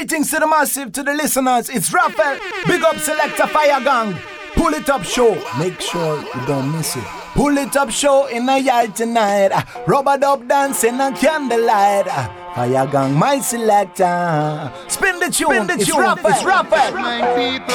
[0.00, 1.68] Greetings to the massive, to the listeners.
[1.68, 2.38] It's Raphael.
[2.66, 4.16] Big up Selector Fire Gang.
[4.54, 5.34] Pull it up show.
[5.58, 7.04] Make sure you don't miss it.
[7.34, 9.52] Pull it up show in the yard tonight.
[9.86, 12.06] Rubber dub dancing and candlelight.
[12.54, 14.72] Fire Gang, my selector.
[14.88, 15.52] Spin the tune.
[15.52, 16.00] Spin the it's tune.
[16.00, 16.32] Raphael.
[16.32, 16.92] It's Raphael.
[16.94, 17.74] My people.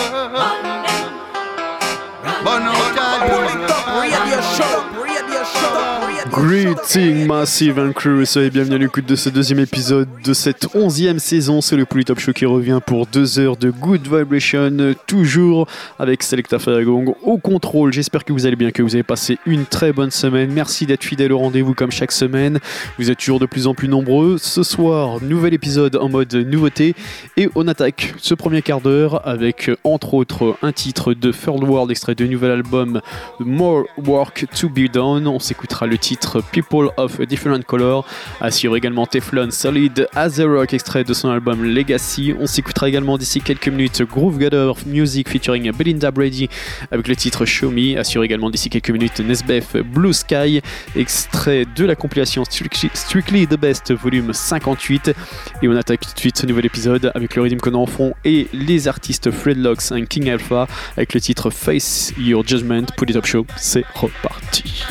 [2.42, 4.02] Pull it up.
[4.02, 4.82] Radio show.
[5.00, 6.05] Radio show.
[6.32, 11.20] Greeting Massive and Crew, soyez bienvenue à l'écoute de ce deuxième épisode de cette onzième
[11.20, 11.62] saison.
[11.62, 15.68] C'est le Top Show qui revient pour deux heures de Good Vibration, toujours
[16.00, 17.94] avec Selecta Ferragong au contrôle.
[17.94, 20.52] J'espère que vous allez bien, que vous avez passé une très bonne semaine.
[20.52, 22.60] Merci d'être fidèle au rendez-vous comme chaque semaine.
[22.98, 24.38] Vous êtes toujours de plus en plus nombreux.
[24.40, 26.96] Ce soir, nouvel épisode en mode nouveauté
[27.38, 31.92] et on attaque ce premier quart d'heure avec entre autres un titre de Third World
[31.92, 33.02] extrait du nouvel album
[33.40, 35.28] More Work to Be Done.
[35.28, 36.15] On s'écoutera le titre
[36.52, 38.06] People of a Different Color,
[38.42, 42.34] assure également Teflon Solid as a Rock, extrait de son album Legacy.
[42.40, 46.50] On s'écoutera également d'ici quelques minutes Groove Gather Music featuring Belinda Brady
[46.92, 50.62] avec le titre Show Me, assure également d'ici quelques minutes Nesbeth Blue Sky,
[50.96, 55.14] extrait de la compilation Strictly, the Best volume 58.
[55.62, 57.86] Et on attaque tout de suite ce nouvel épisode avec le rythme qu'on en
[58.24, 62.86] et les artistes Fredlocks et King Alpha avec le titre Face Your Judgment.
[62.98, 64.84] Put it up show, c'est reparti.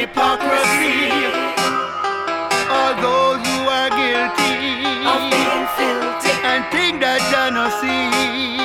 [0.00, 1.12] Hypocrisy.
[2.72, 4.56] All those who are guilty
[5.12, 8.64] of being filthy and think that they not see,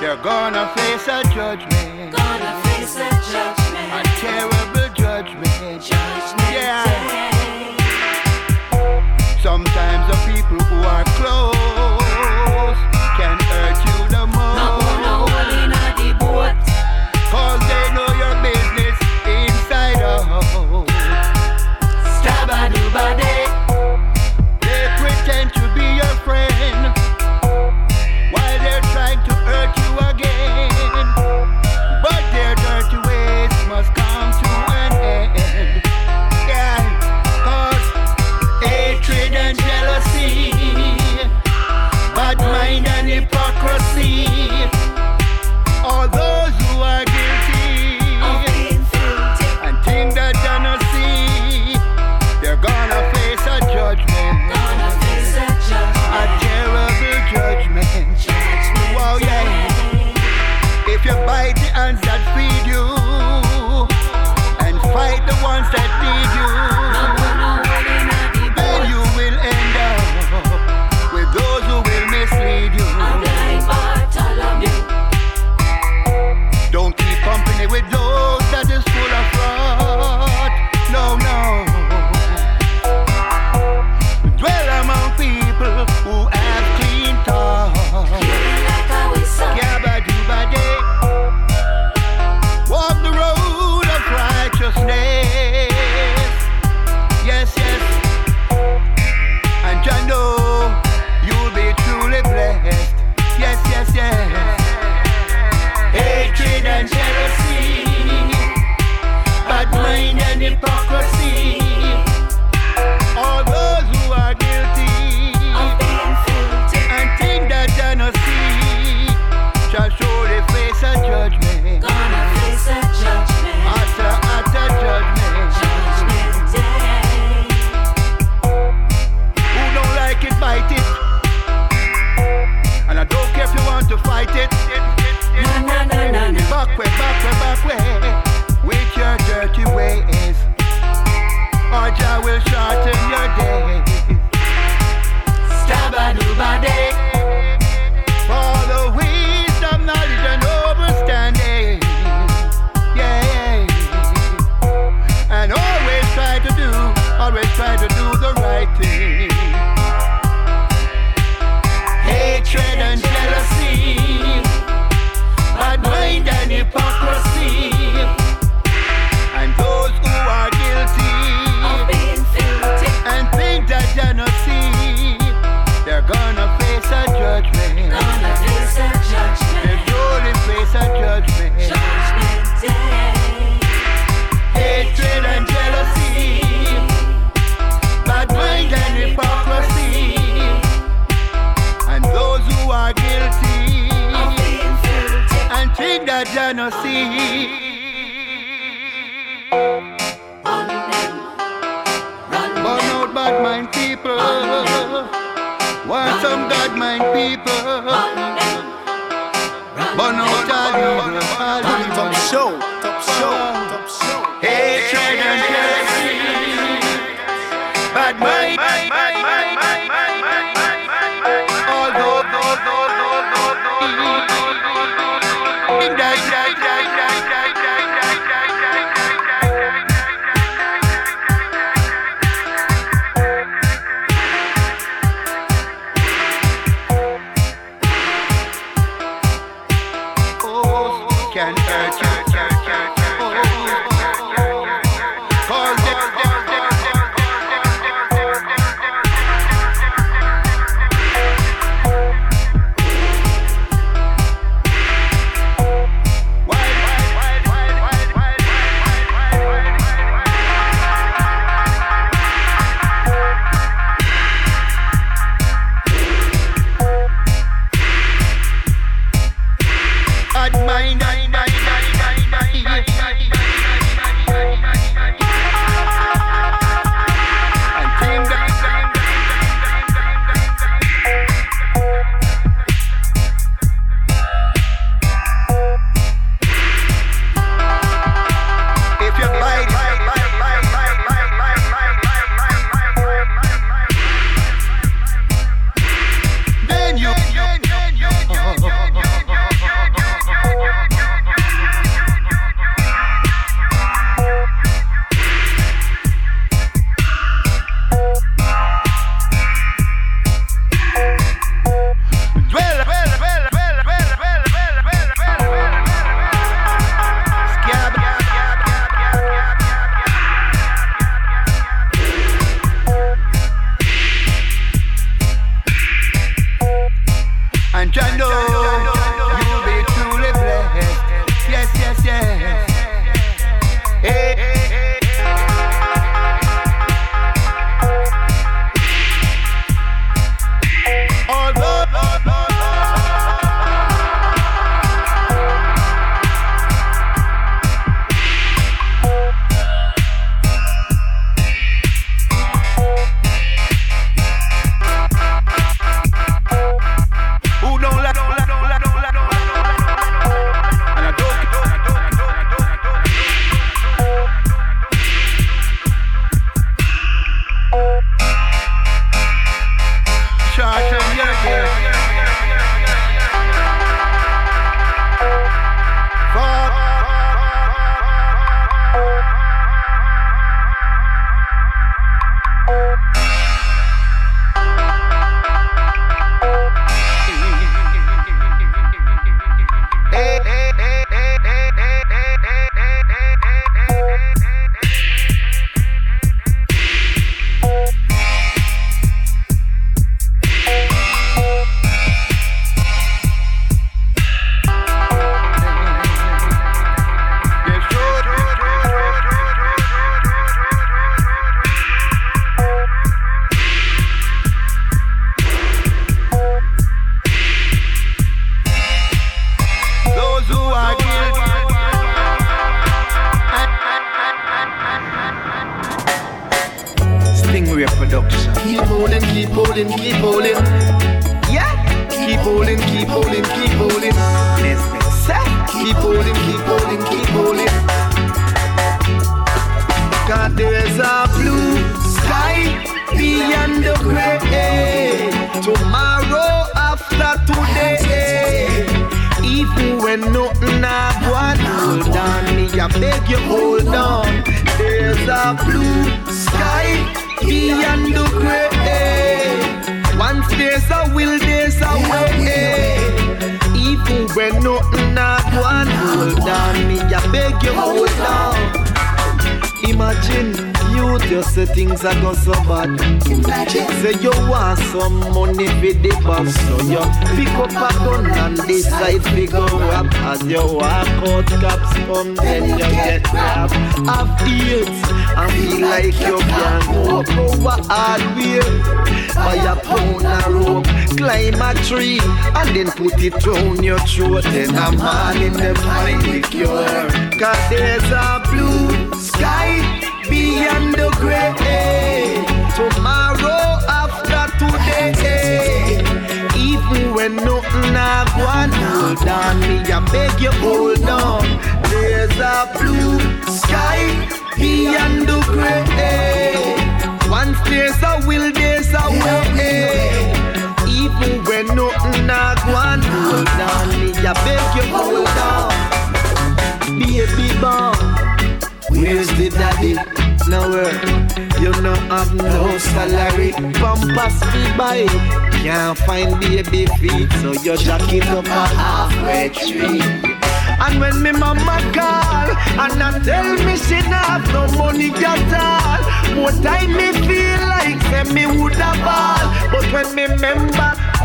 [0.00, 2.14] they're gonna face a judgment.
[2.14, 3.57] Gonna face a judgment.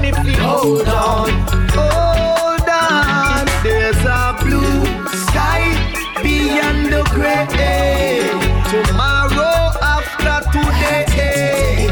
[0.04, 0.44] me feel.
[0.44, 1.30] Hold on,
[1.80, 3.46] hold on.
[3.64, 4.84] There's a blue
[5.28, 5.64] sky
[6.22, 8.28] beyond the gray.
[8.74, 9.60] Tomorrow
[9.96, 11.88] after today,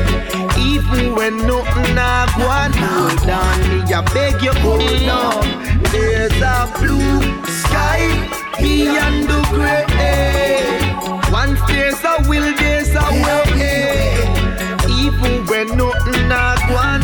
[0.60, 3.56] even when nothing I want, hold on.
[3.70, 5.46] Me, I beg you, hold on.
[5.94, 7.22] There's a blue
[7.64, 8.02] sky
[8.60, 10.68] beyond the gray.
[11.32, 14.20] Once there's a will, there's a way.
[15.00, 17.01] Even when nothing I want.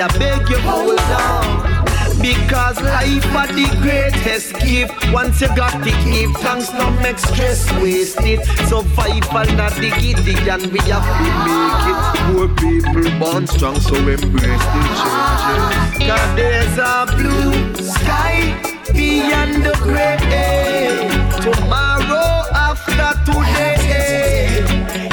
[0.00, 1.74] I beg you hold on.
[2.20, 4.94] Because life are the greatest gift.
[5.12, 8.44] Once you got the gift, thanks no make stress waste it.
[8.68, 11.98] Survival not the giddy, and we have to make it.
[12.26, 16.08] Poor people born strong, so embrace the changes.
[16.08, 18.56] Cause there's a blue sky
[18.92, 20.16] beyond the gray.
[21.42, 24.64] Tomorrow after today,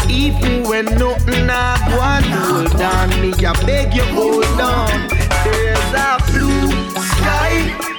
[0.09, 5.07] even when nothing one hold on, me I beg you hold on.
[5.43, 6.71] There's a blue
[7.11, 7.53] sky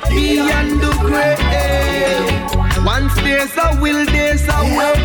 [0.09, 1.37] beyond the grey.
[2.85, 5.03] Once there's a will, there's a way.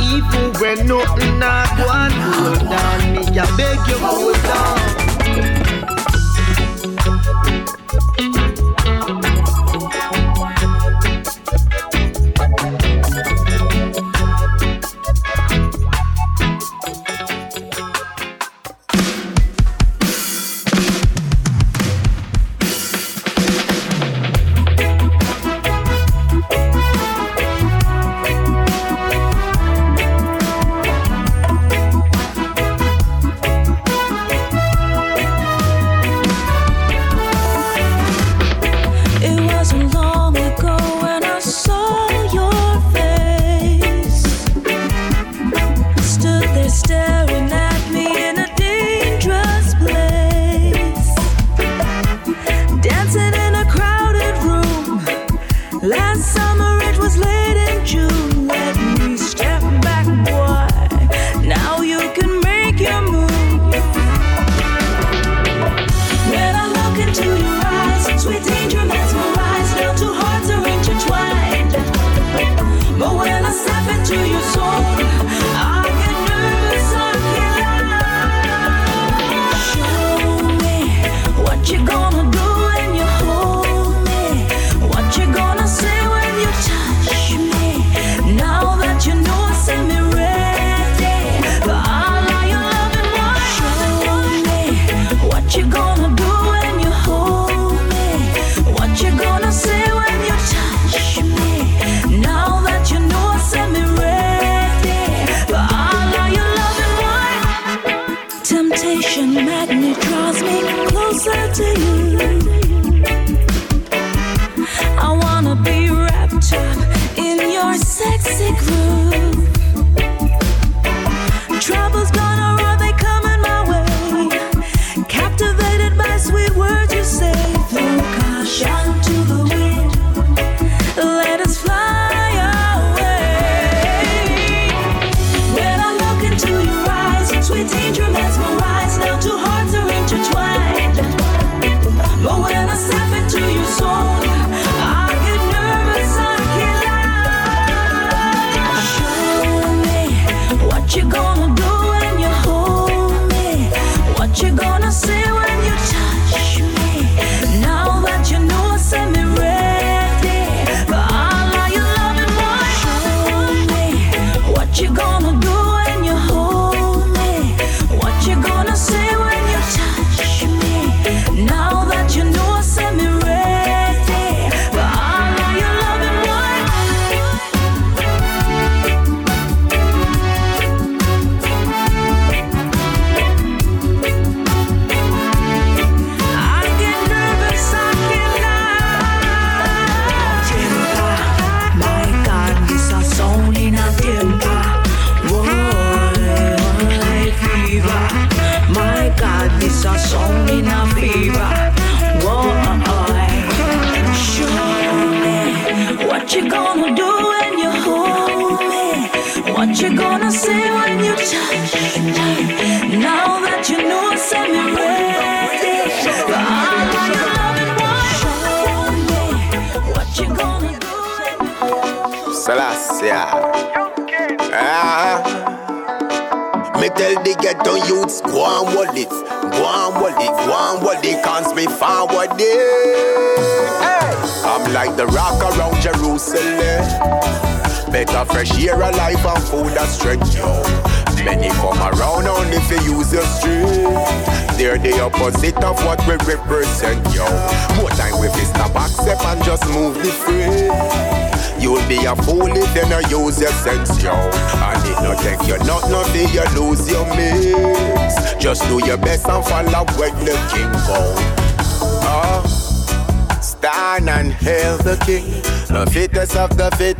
[0.00, 4.80] Even when nothing not one hold on, me I beg you hold on.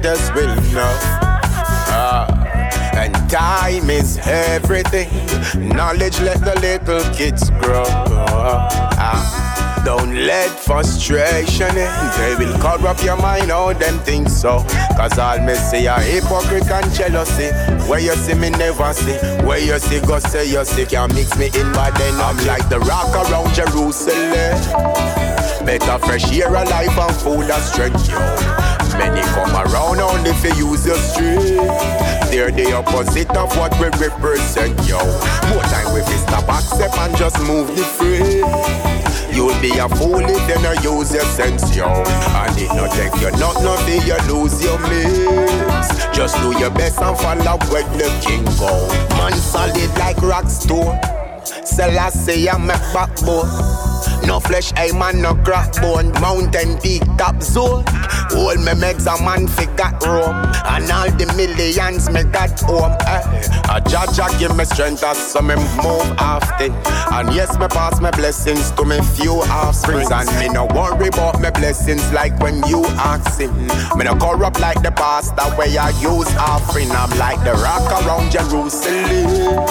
[0.02, 0.96] Will know.
[1.92, 2.26] Ah.
[2.94, 5.08] And time is everything.
[5.68, 7.84] Knowledge let the little kids grow.
[7.86, 9.82] Ah.
[9.84, 11.90] Don't let frustration in.
[12.18, 14.64] They will corrupt your mind, all them things so.
[14.96, 17.50] Cause all me see are hypocrite and jealousy.
[17.88, 19.16] Where you see me never see.
[19.46, 20.84] Where you see go say you see.
[20.84, 24.56] Can't mix me in, but then I'm like the rock around Jerusalem.
[25.64, 28.59] Better fresh air, life and food and strength, yo.
[29.00, 31.56] Many come around only if you use your strength.
[32.30, 35.00] They're the opposite of what we represent, yo.
[35.48, 38.44] More time we fist stop accept and just move the free.
[39.34, 41.88] You'll be a fool if you not use your sense, yo.
[41.88, 45.88] And it not take you not nothing, you lose your mix.
[46.14, 48.84] Just do your best and follow where the king go.
[49.16, 51.00] Man solid like rock stone.
[51.64, 53.48] Selassie, I'm a backbone.
[54.26, 56.12] No flesh, I man, no crack bone.
[56.20, 57.84] Mountain peak, top zone.
[58.36, 60.36] All me megs a man fi got room.
[60.64, 62.92] And all the millions me got home.
[63.06, 63.50] Eh.
[63.70, 66.72] A Jaja give me strength as so me move after
[67.12, 70.10] And yes, me pass my blessings to me few offsprings.
[70.10, 73.54] And me no worry about my blessings like when you ask him.
[73.98, 76.90] Me no corrupt like the pastor where I use offering.
[76.90, 79.66] I'm like the rock around Jerusalem.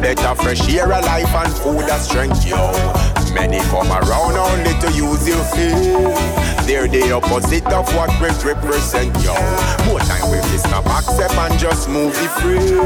[0.00, 2.72] Better fresh air, life and food and strength, yo.
[3.32, 6.43] Many come around only to use your feel.
[6.66, 9.34] They're the opposite of what we represent, yo.
[9.84, 12.80] More time we this stop accept and just move it free.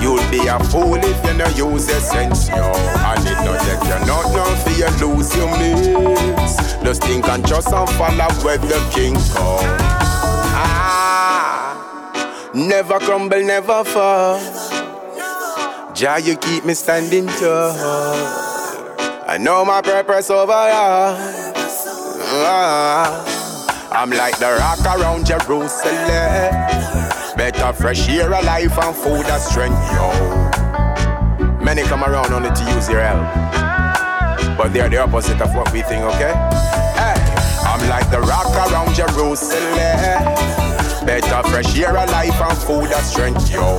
[0.00, 2.56] You'll be a fool if you no use your sense, yo.
[2.56, 6.56] And it not take you not know for you lose your mix.
[6.82, 9.58] Just think and trust and follow where the king go.
[10.56, 11.76] Ah,
[12.54, 14.40] never crumble, never fall.
[15.92, 17.76] Jah, you keep me standing tall.
[19.28, 21.65] I know my purpose over here.
[22.28, 26.50] Ah, I'm like the rock around Jerusalem.
[27.36, 30.10] Better fresh air, life and food and strength, yo.
[31.64, 35.82] Many come around only to use your help, but they're the opposite of what we
[35.82, 36.32] think, okay?
[36.98, 37.14] Hey,
[37.62, 39.76] I'm like the rock around Jerusalem.
[41.06, 43.76] Better fresh air, life and food and strength, yo.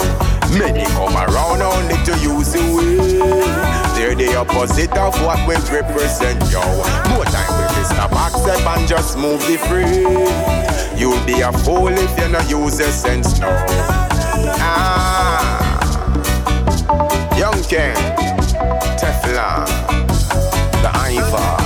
[0.57, 3.76] Many come around only to use the will.
[3.97, 6.61] They're the opposite of what we represent, yo.
[7.09, 10.05] More time we just stop accept and just move the free.
[10.99, 13.49] You'll be a fool if you not use your sense, no.
[14.59, 15.81] Ah,
[17.35, 17.95] Young King,
[18.99, 19.65] Teflon,
[20.83, 21.56] the Ivar.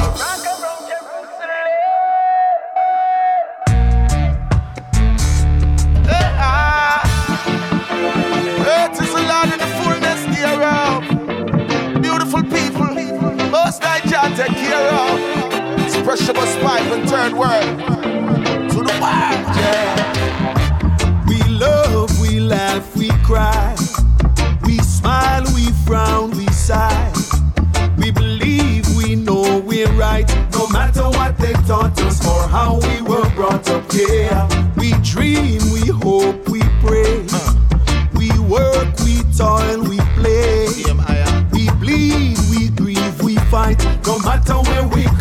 [16.93, 17.79] And third world
[18.69, 19.43] to the world.
[19.55, 21.25] Yeah.
[21.27, 23.75] We love, we laugh, we cry.
[24.65, 27.13] We smile, we frown, we sigh.
[27.97, 33.01] We believe we know we're right, no matter what they taught us or how we
[33.01, 33.83] were brought up.
[33.93, 37.30] Yeah, we dream, we hope, we pray.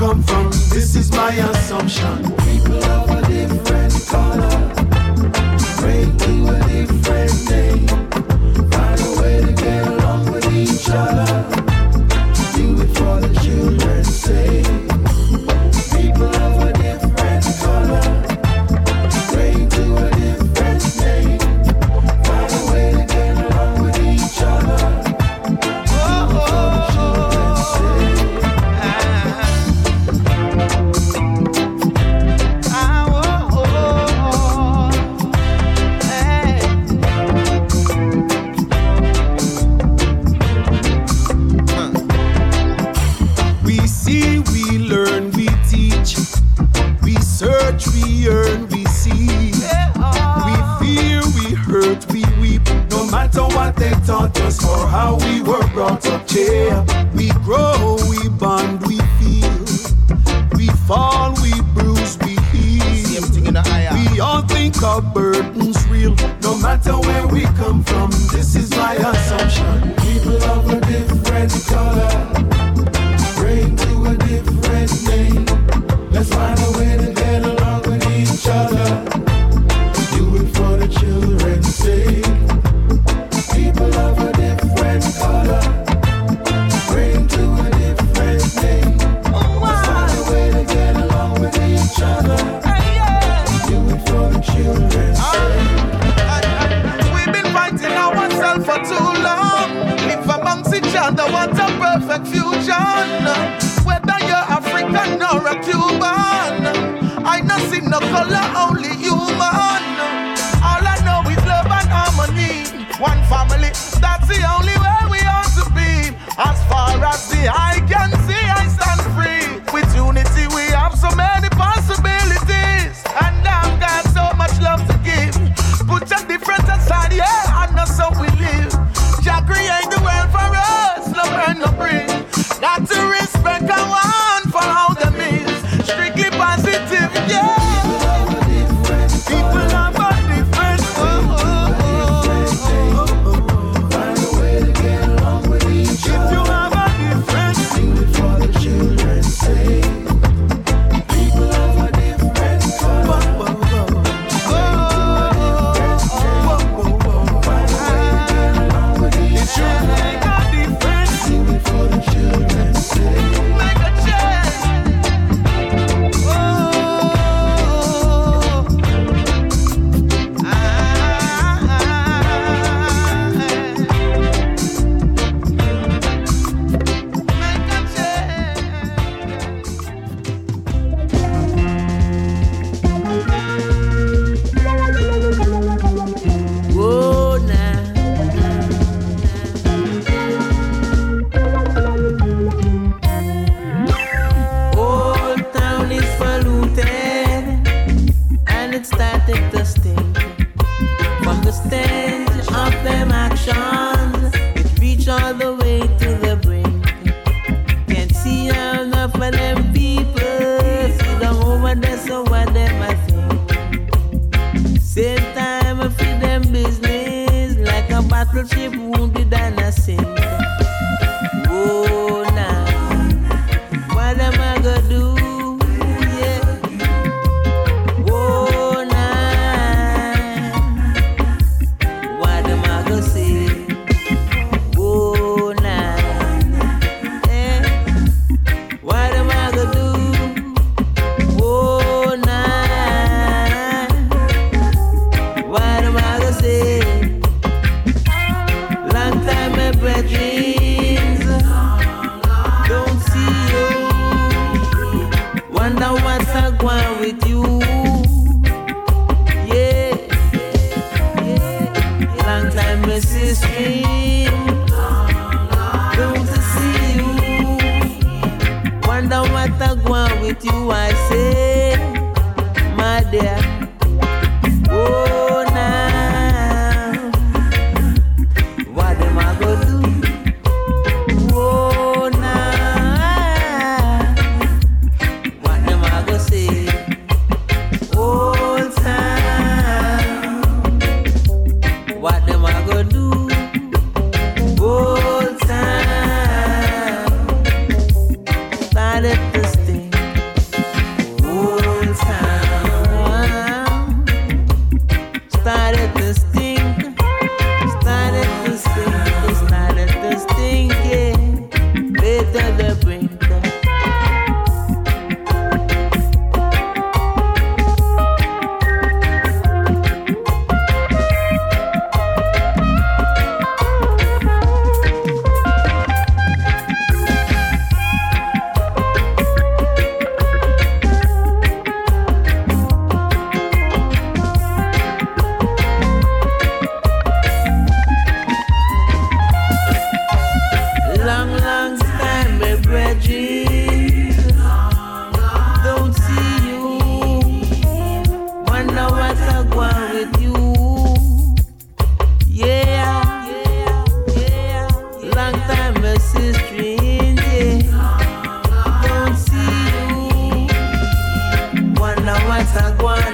[0.01, 2.35] Come from, this is my assumption.
[2.39, 3.10] People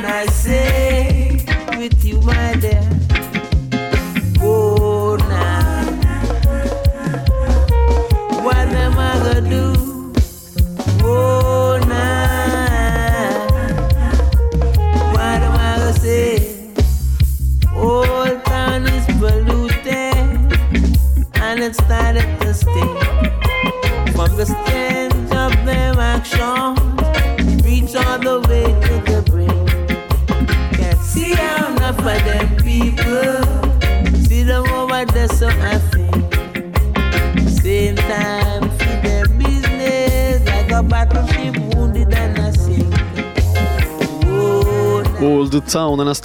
[0.08, 0.35] I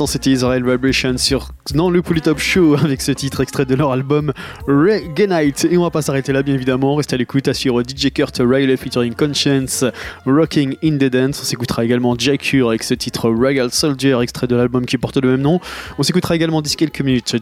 [0.07, 4.33] c'était Israel Vibration sur dans le Polytop Show avec ce titre extrait de leur album
[4.67, 5.67] Reggae Night.
[5.69, 8.77] Et on va pas s'arrêter là bien évidemment, restez à l'écoute suivre DJ Kurt Riley
[8.77, 9.85] featuring Conscience,
[10.25, 11.39] Rocking in the Dance.
[11.41, 15.17] On s'écoutera également Jack Cure avec ce titre Regal Soldier extrait de l'album qui porte
[15.17, 15.59] le même nom.
[15.97, 17.35] On s'écoutera également d'ici quelques minutes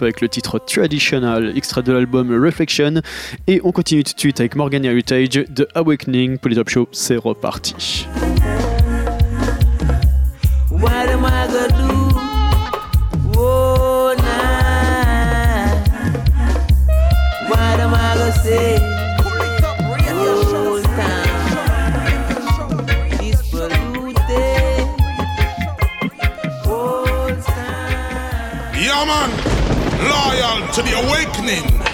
[0.00, 3.00] avec le titre Traditional extrait de l'album Reflection.
[3.46, 6.38] Et on continue tout de suite avec Morgan Heritage de Awakening.
[6.38, 8.06] Polytop Show, c'est reparti.
[30.72, 31.91] To the awakening.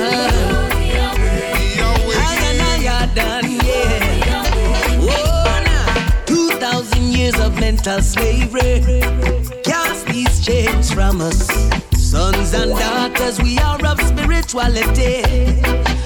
[2.09, 2.61] I and awakening.
[2.61, 4.45] I are done, yeah.
[5.03, 6.25] Oh, nah.
[6.25, 9.03] Two thousand years of mental slavery.
[9.63, 11.47] Cast these chains from us.
[11.93, 15.23] Sons and daughters, we are of spirituality.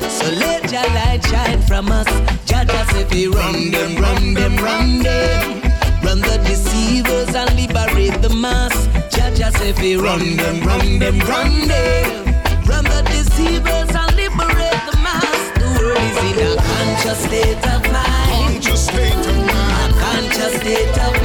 [0.09, 2.09] So let your light shine from us.
[2.45, 5.61] Judge us if we run them, run them, run them.
[5.61, 5.70] Run
[6.03, 8.75] the deceivers and liberate the mass.
[9.15, 12.25] Judge us if we run them, run them, run them.
[12.67, 15.41] Run the deceivers and liberate the mass.
[15.59, 18.55] The world is in a conscious state of mind.
[18.55, 19.95] Conscious state of mind.
[19.95, 21.20] A conscious state of mind.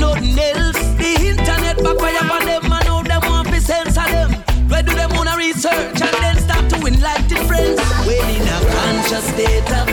[0.00, 0.78] Nothing else.
[1.00, 4.32] The internet backfire on them and now them want to censor them.
[4.68, 7.80] Where do them wanna research and then start to enlighten friends?
[8.06, 9.85] When in a conscious state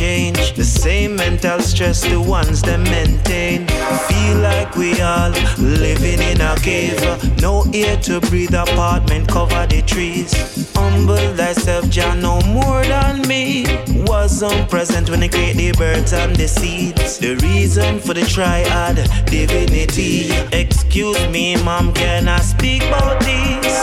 [0.00, 0.54] change.
[0.54, 3.66] The same mental stress, the ones that maintain.
[4.08, 7.02] Feel like we all living in a cave.
[7.42, 10.30] No air to breathe, apartment cover the trees.
[10.74, 13.66] Humble thyself, Jah, no more than me.
[14.06, 17.18] Wasn't present when they create the birds and the seeds.
[17.18, 20.32] The reason for the triad divinity.
[20.52, 23.74] Excuse me, mom, can I speak about this?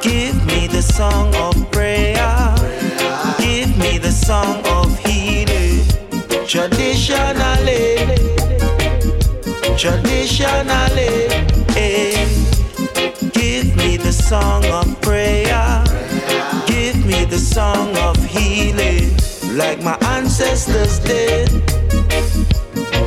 [0.00, 2.54] Give me the song of prayer.
[3.38, 4.89] Give me the song of.
[6.50, 7.94] Traditionally,
[9.78, 11.28] traditionally,
[11.76, 12.26] eh.
[13.30, 15.84] Give me the song of prayer.
[16.66, 19.16] Give me the song of healing,
[19.56, 21.50] like my ancestors did.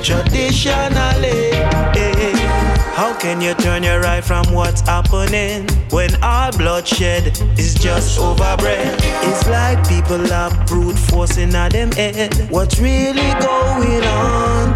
[0.02, 1.52] Traditionally,
[1.98, 2.73] eh.
[2.94, 7.26] How can you turn your eye from what's happening when all bloodshed
[7.58, 8.98] is just overbred?
[9.24, 12.36] It's like people have brute force in them head.
[12.52, 14.74] What's really going on?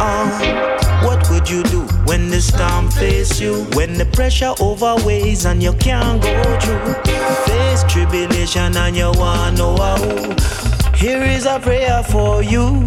[0.00, 0.68] on?
[1.04, 3.64] What would you do when the storm face you?
[3.74, 6.94] When the pressure overweighs and you can't go through?
[7.44, 10.96] Face tribulation and you want who?
[10.96, 12.80] Here is a prayer for you.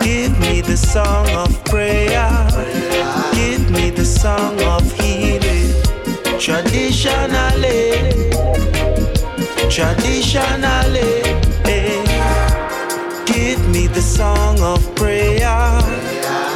[0.00, 2.43] Give me the song of prayer.
[4.24, 5.68] Song of healing.
[6.40, 7.92] Traditionally,
[9.68, 11.20] traditionally,
[11.66, 12.00] eh.
[13.26, 15.78] Give me the song of prayer.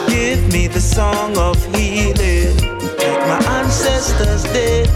[0.08, 2.56] Give me the song of healing,
[2.96, 4.88] like my ancestors did.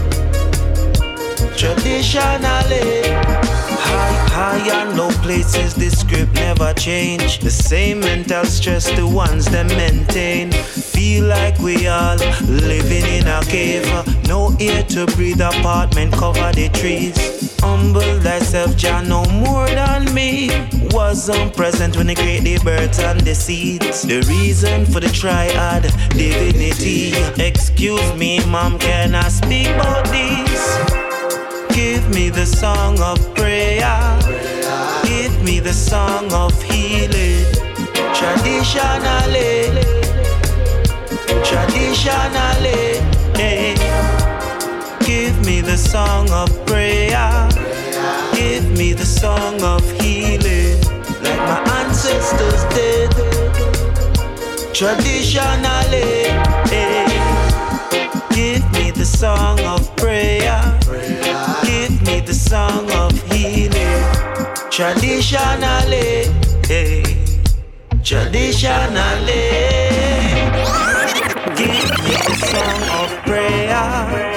[1.55, 3.52] Traditionally,
[4.43, 7.39] high, high and low places, the script never change.
[7.39, 10.51] The same mental stress, the ones that maintain.
[10.51, 13.87] Feel like we all living in a cave.
[14.27, 17.15] No air to breathe, apartment cover the trees.
[17.61, 20.49] Humble thyself, Jah, no more than me.
[20.91, 24.01] Wasn't present when they create the birds and the seeds.
[24.01, 27.13] The reason for the triad divinity.
[27.41, 30.61] Excuse me, mom, can I speak about this?
[31.73, 34.02] Give me the song of prayer.
[35.43, 37.43] Give me the song of healing.
[38.15, 39.73] Traditionally,
[41.43, 43.01] traditionally,
[43.35, 43.75] eh.
[45.05, 47.49] Give me the song of prayer.
[48.33, 50.79] Give me the song of healing,
[51.21, 53.11] like my ancestors did.
[54.73, 56.23] Traditionally,
[56.71, 57.09] eh.
[58.29, 60.79] Give me the song of prayer.
[61.65, 64.22] Give me the song of healing.
[64.75, 66.33] Traditionally,
[66.67, 67.03] eh.
[68.03, 69.51] Traditionally.
[71.55, 74.32] Give me the song of prayer.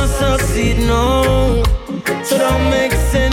[0.00, 1.62] must succeed, no.
[2.24, 3.29] So don't make sense.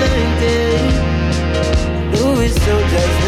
[0.00, 0.80] blinded.
[2.20, 3.19] Ooh, it's so just.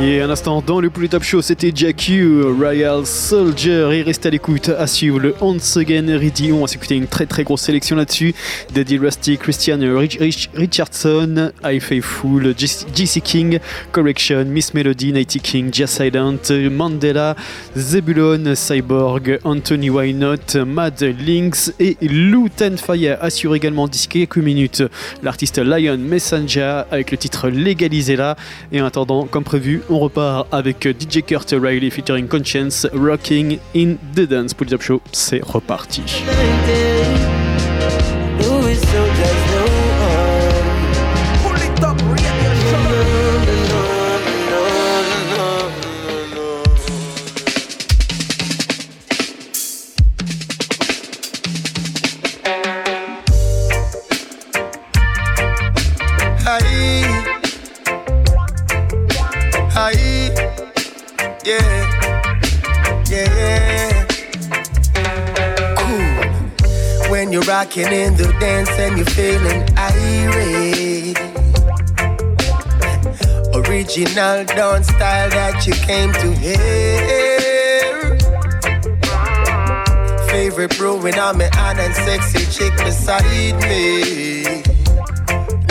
[0.00, 3.88] Et un instant dans le Plus Top Show, c'était Jackie Royal Soldier.
[3.94, 6.52] Et restez à l'écoute, à suivre le Once Again Ready.
[6.52, 8.32] On va s'écouter une très très grosse sélection là-dessus.
[8.72, 9.80] Daddy Rusty, Christian
[10.54, 13.58] Richardson, I Faithful, JC King,
[13.90, 17.34] Correction, Miss Melody, Nighty King, Jazz Silent, Mandela,
[17.76, 22.46] Zebulon, Cyborg, Anthony Wynott, Mad Lynx et Lou
[22.76, 24.84] Fire assure également d'ici quelques minutes
[25.24, 28.36] l'artiste Lion Messenger avec le titre Légalisez-la.
[28.70, 33.96] Et en attendant, comme prévu, on repart avec DJ Kurt Riley featuring Conscience, Rocking in
[34.14, 34.54] the Dance.
[34.54, 36.02] Pour Top Show, c'est reparti.
[67.68, 71.18] Rocking in the dance and you're feeling irate.
[73.54, 78.16] Original dance style that you came to hear.
[80.30, 84.62] Favorite brewing on me and sexy chick beside me.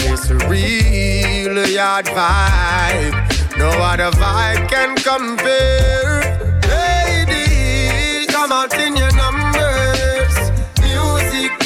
[0.06, 3.58] It's a real yard vibe.
[3.58, 6.38] No other vibe can compare.
[6.70, 9.07] Ladies, come out in your.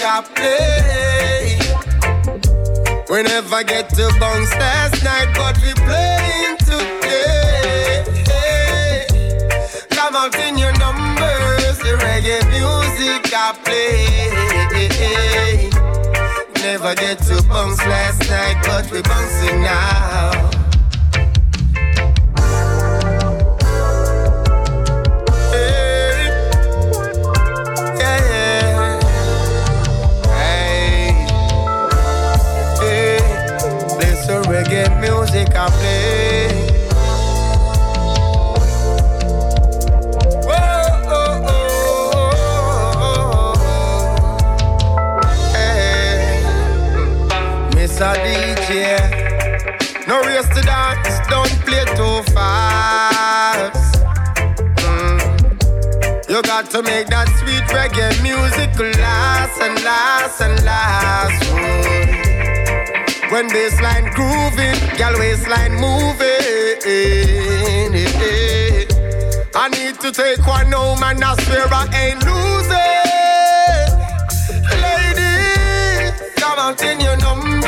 [0.03, 1.59] I play.
[3.09, 8.03] We never get to bounce last night, but we playing today.
[9.91, 11.77] Come out in your numbers.
[11.79, 13.99] The reggae music I play.
[16.61, 20.60] Never get to bounce last night, but we bouncing now.
[35.01, 36.47] Music I play.
[40.45, 40.61] Whoa,
[41.17, 42.33] oh, oh,
[43.01, 43.55] oh.
[48.23, 48.69] DJ,
[50.07, 53.95] no race to dance, don't play too fast.
[54.85, 55.19] Mm.
[56.29, 61.43] You got to make that sweet reggae music last and last and last.
[61.53, 62.30] Ooh.
[63.31, 66.27] When bassline grooving, gal waistline moving.
[69.55, 72.77] I need to take one home and I swear I ain't losing.
[74.83, 77.63] Ladies, come out in your numbers.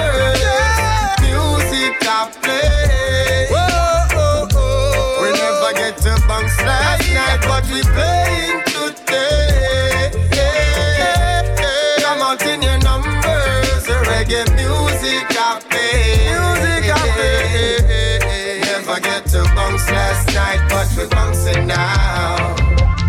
[1.22, 3.48] Music I play.
[3.52, 4.08] Oh,
[4.56, 5.22] oh.
[5.22, 8.63] We never get to bounce last night, but we playing
[19.34, 23.03] to bounce last night, but we bouncing now.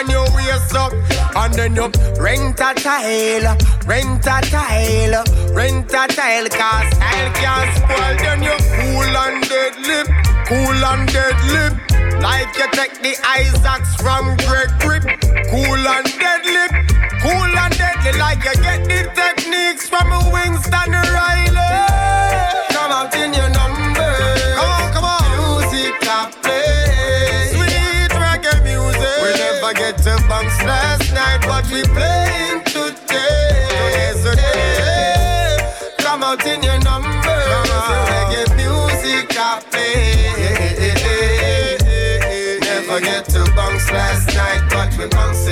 [0.00, 0.92] Pan your waist up.
[1.36, 1.90] And then you
[2.20, 5.24] rent a tile, rent a tile,
[5.54, 8.16] rent a tile Cause style can't spoil.
[8.18, 10.02] Then you cool and deadly,
[10.46, 15.04] cool and deadly Like you take the Isaacs from Greg Grip
[15.50, 16.66] Cool and deadly,
[17.22, 21.39] cool and deadly Like you get the techniques from a Winston Riley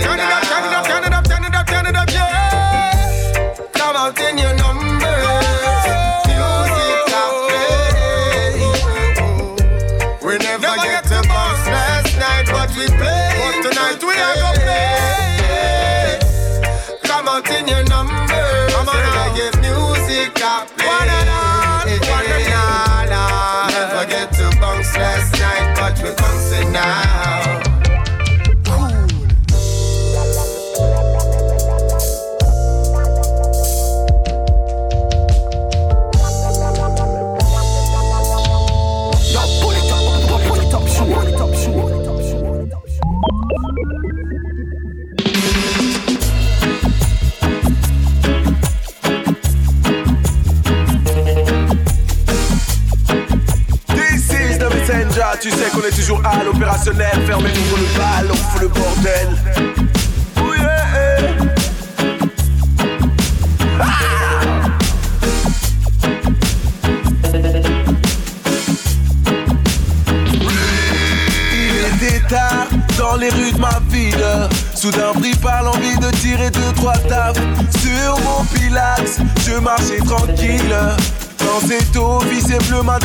[0.08, 0.47] turn it up,
[56.08, 57.22] toujours à l'opérationnel.
[57.26, 59.28] Fermez-nous le bal, on fout le bordel.
[60.38, 60.86] Oh yeah.
[63.80, 63.84] Ah.
[72.28, 72.66] Tard
[72.98, 74.12] dans les rues de ma ville.
[74.74, 77.40] Soudain pris par l'envie de tirer deux, trois tables
[77.80, 79.18] sur mon pilax.
[79.46, 80.76] Je marchais tranquille.
[81.48, 82.98] Quand eau visiblement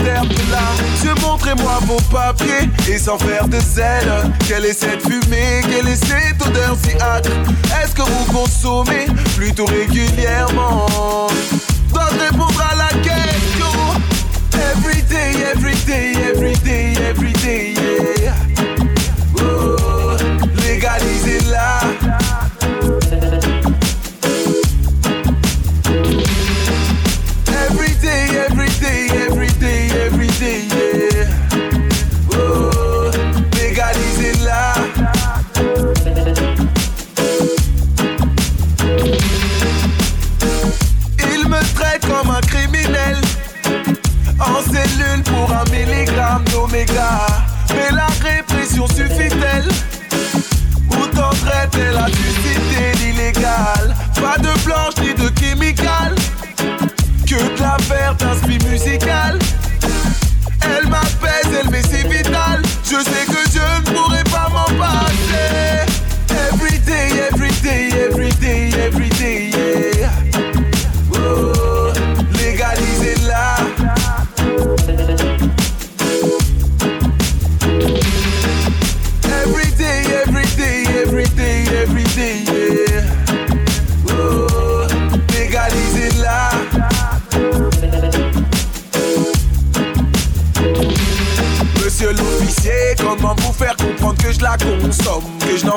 [0.51, 0.59] là.
[1.01, 2.69] Je montrez-moi vos papiers.
[2.89, 4.11] Et sans faire de zèle
[4.47, 7.31] Quelle est cette fumée, quelle est cette odeur si âcre?
[7.81, 9.05] Est-ce que vous consommez
[9.37, 11.27] plutôt régulièrement?
[11.89, 13.71] Dois répondre à la question
[14.53, 17.73] Every day, every day, every day, every day,
[18.21, 18.52] yeah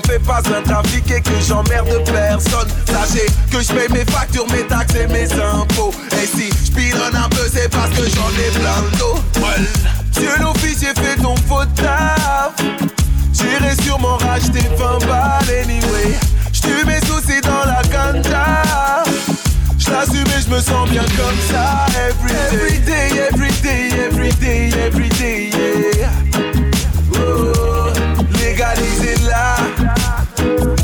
[0.06, 2.68] fais pas un trafic et que j'emmerde personne.
[2.86, 5.92] Sachez que je paye mes factures, mes taxes et mes impôts.
[6.22, 9.14] Et si je un peu, c'est parce que j'en ai plein le dos.
[9.40, 9.66] Well,
[10.08, 12.54] Monsieur l'officier, fais ton faute taf
[13.32, 16.16] J'irai sûrement racheter 20 balles anyway.
[16.52, 19.04] J'tue mes soucis dans la ganja.
[19.78, 24.70] Je l'assume et je me sens bien comme ça every day, every day, every day,
[24.86, 25.50] every day,
[25.98, 26.10] yeah.
[27.18, 27.75] Oh,
[28.56, 29.56] légalisez-la.
[30.38, 30.75] Every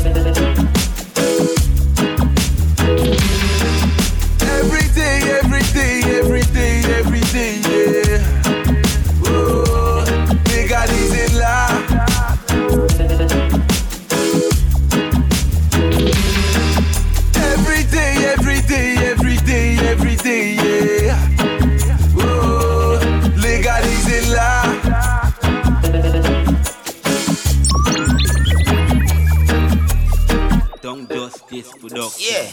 [31.93, 32.33] justice production.
[32.33, 32.49] Yeah.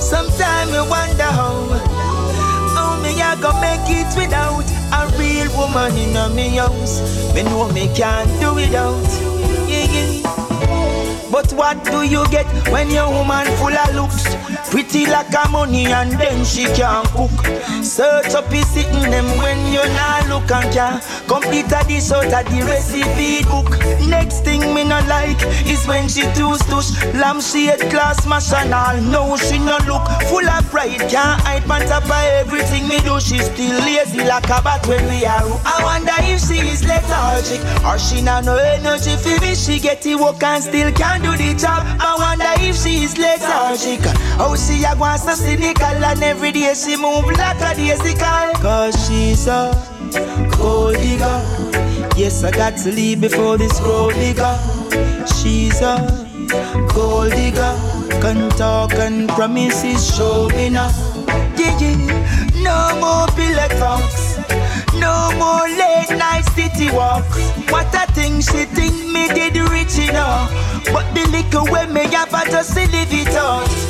[0.00, 1.68] Sometimes I wonder how,
[2.74, 7.00] how me I go make it without a real woman in a me house.
[7.34, 9.02] Me know me can't do without.
[9.68, 11.30] Yeah, yeah.
[11.30, 14.53] But what do you get when your woman full of looks?
[14.74, 17.30] Pretty like a money and then she can't cook.
[17.80, 22.26] Search up is sitting them when you not look and can complete a dish out
[22.26, 23.70] of the recipe book.
[24.10, 26.90] Next thing me not like is when she too stush.
[27.14, 29.00] Lampshade glass mash and all.
[29.00, 30.98] No, she no look full of pride.
[31.06, 33.20] Can't hide on top everything me do.
[33.20, 35.46] She still lazy like a bat when we are.
[35.64, 39.54] I wonder if she is lethargic or she not no energy for me.
[39.54, 41.86] She get the work and still can't do the job.
[42.00, 44.02] I wonder if she is lethargic.
[44.66, 49.46] She a go so cynical and every day she move like a daisy Cause she's
[49.46, 49.72] a
[50.56, 51.40] gold digger.
[52.16, 54.56] Yes, I got to leave before this gold digger.
[55.36, 55.96] She's a
[56.94, 57.74] gold digger.
[58.22, 60.90] Can talk and promises show now.
[61.58, 62.44] Yeah, yeah.
[62.62, 64.38] No more pillow talks.
[64.94, 67.36] No more late night city walks.
[67.70, 70.50] What a thing she think me did rich enough.
[70.92, 73.83] But the liquor when me have I just live it out.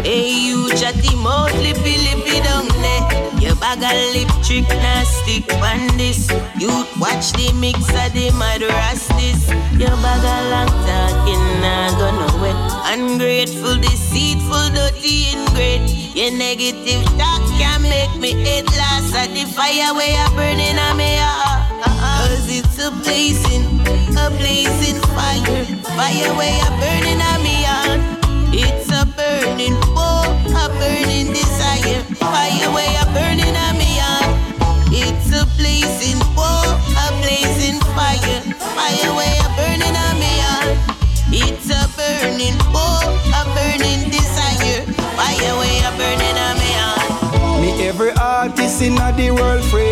[0.00, 3.04] Hey, you chatty mouth, lippy lippy down there.
[3.38, 6.32] Your bag a lip trick, nah stick on this.
[6.58, 9.52] You watch the mix of the mad rastis.
[9.78, 12.56] Your bag a long talking, nah go nowhere.
[12.88, 15.86] Ungrateful, deceitful, dirty, ingrate.
[16.16, 20.96] Your negative talk can make me head last at the fire where you're burning on
[20.96, 21.68] me heart.
[21.84, 23.64] Cause it's a blazing,
[24.16, 25.64] a blazing fire.
[25.94, 27.52] Fire where you're burning on me.
[28.54, 28.91] It's
[29.32, 30.28] burning, oh,
[30.62, 32.02] a burning desire.
[32.20, 34.28] Fire where you burning on me heart.
[34.92, 36.68] It's a blazing, oh,
[37.04, 38.40] a blazing fire.
[38.76, 40.76] Fire where you burning on me heart.
[41.32, 43.00] It's a burning, oh,
[43.40, 44.84] a burning desire.
[45.16, 47.60] Fire where you burning on me heart.
[47.62, 49.91] Me every artist in the world Freda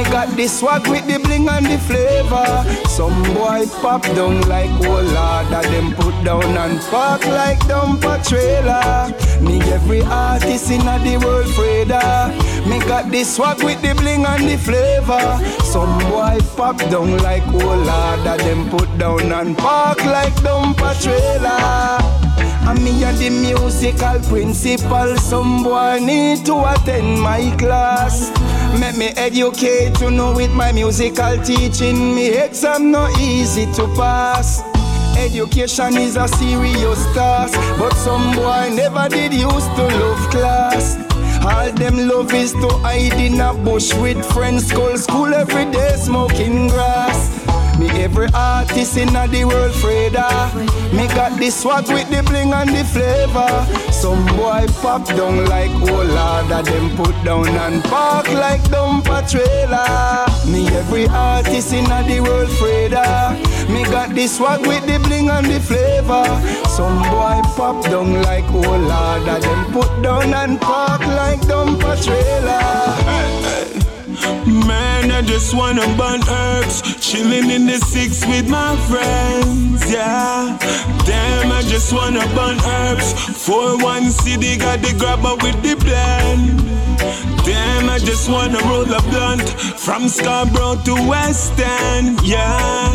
[0.00, 2.64] Me got the swag with the bling and the flavor.
[2.88, 5.04] Some boy pop down like lord
[5.52, 9.12] That them put down and park like dumper trailer.
[9.42, 12.32] Me every artist in the world Freda.
[12.66, 15.38] Me got the swag with the bling and the flavor.
[15.64, 17.84] Some boy pop down like lord
[18.24, 22.29] That them put down and park like dumper trailer
[22.68, 25.16] and me a the musical principal.
[25.16, 28.30] Some boy need to attend my class.
[28.78, 32.14] Make me educate to know with my musical teaching.
[32.14, 34.62] Me exam no easy to pass.
[35.16, 40.96] Education is a serious task, but some boy never did used to love class.
[41.44, 45.96] All them love is to hide in a bush with friends, call school every day
[45.96, 47.49] smoking grass.
[47.80, 50.28] Me every artist in the world Freda.
[50.92, 53.48] Me got the swag with the bling and the flavor.
[53.90, 56.10] Some boy pop down like lord
[56.50, 60.28] that them put down and park like dumper trailer.
[60.52, 63.32] Me every artist in the world Freda.
[63.70, 66.28] Me got the swag with the bling and the flavor.
[66.68, 73.69] Some boy pop down like lord that them put down and park like dumper trailer
[74.46, 80.56] Man, I just wanna burn herbs, chilling in the six with my friends, yeah.
[81.04, 83.12] Damn, I just wanna burn herbs.
[83.44, 86.60] For one city, got the grabber with the blend.
[87.44, 89.48] Damn, I just wanna roll a blunt
[89.84, 92.94] from Scarborough to West End, yeah.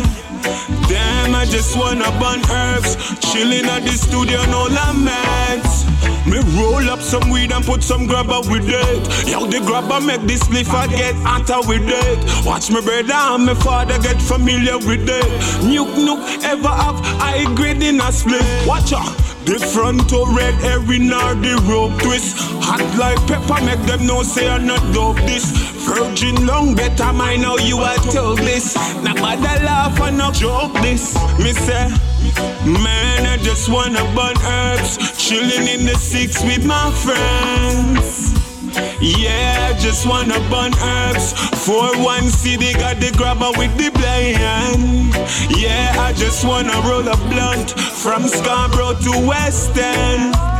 [0.88, 5.95] Damn, I just wanna burn herbs, chilling at the studio, no laments.
[6.26, 9.28] Me roll up some weed and put some grabber with it.
[9.28, 12.46] Yo, the grabber make this I get hotter with it.
[12.46, 15.24] Watch me brother and my father get familiar with it.
[15.62, 18.44] Nuke nuke ever have high grade in a split.
[18.66, 19.35] Watch out.
[19.46, 22.34] The front to red every nor the rope twist.
[22.66, 25.44] Hot like pepper, make them know say I'm not dope this.
[25.86, 28.74] Virgin long better mind how you are told this.
[29.04, 31.14] Now bother laugh and not joke this.
[31.38, 31.86] Me say,
[32.66, 38.35] man, I just wanna burn herbs, chilling in the six with my friends.
[39.00, 41.32] Yeah, just wanna burn herbs.
[41.64, 45.14] For one city, got the grabber with the blind.
[45.56, 50.55] Yeah, I just wanna roll a blunt from Scarborough to West End.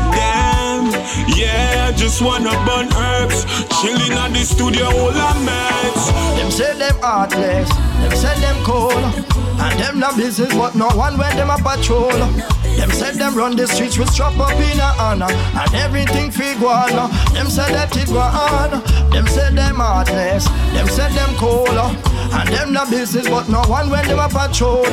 [1.35, 3.45] Yeah, just wanna burn herbs.
[3.81, 5.97] Chilling at the studio, all I met.
[6.39, 11.19] Them say them heartless, them say them cold, and them no business, but no one
[11.19, 12.11] when them a patrol.
[12.77, 16.61] Them say them run the streets with strap up in a honor, and everything fig
[16.61, 16.95] one.
[17.33, 18.83] Them say that it go on.
[19.11, 23.89] Them say them heartless, them say them cold, and them no business, but no one
[23.89, 24.85] when them a patrol.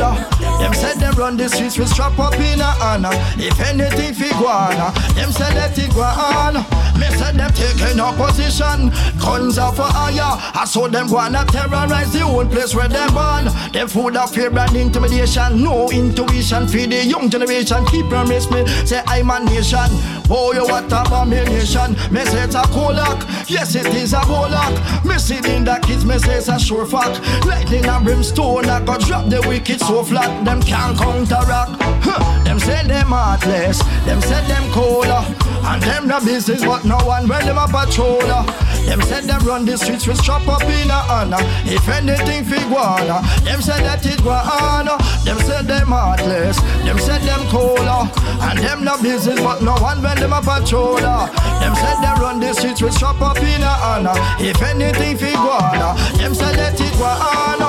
[0.64, 3.11] Them say them run the streets with strap up in a honor.
[3.36, 6.55] If anything fig one, uh, them say that it go on.
[6.97, 8.88] Me say them taking up position,
[9.20, 10.39] guns are for hire.
[10.55, 13.51] I saw them wanna terrorize the whole place where them born.
[13.74, 17.86] Them food of fear and intimidation, no intuition for the young generation.
[17.88, 19.91] Keep promise me, say I'm a nation.
[20.30, 21.91] Oh, you what a abomination?
[22.09, 24.74] Me say it's a colac, yes it is a colac.
[25.03, 27.20] Me see in the kids, me say it's a sure fact.
[27.45, 31.82] Lightning and brimstone, I got drop the wicked so flat, them can't counteract.
[32.06, 32.43] Huh.
[32.43, 35.26] Them say them heartless, them say them cola,
[35.66, 38.45] and them no business, but no one when them a patroller.
[38.86, 41.41] Them said them run the streets with strap up in a honor.
[41.66, 44.86] If anything fig wanna, them said that it on.
[45.26, 48.12] Them said them heartless, them said them cola,
[48.45, 51.34] and them no business, but no one when them a patroller.
[51.62, 54.14] Them said them run the streets with strap up in a honor.
[54.38, 57.62] If anything fig wanna, them said that it on.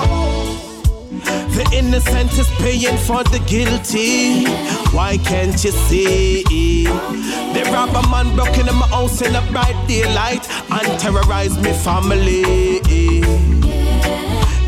[1.55, 4.44] The innocent is paying for the guilty.
[4.92, 6.42] Why can't you see?
[6.84, 11.72] They rob a man broke in my house in a bright daylight and terrorize me
[11.72, 12.80] family.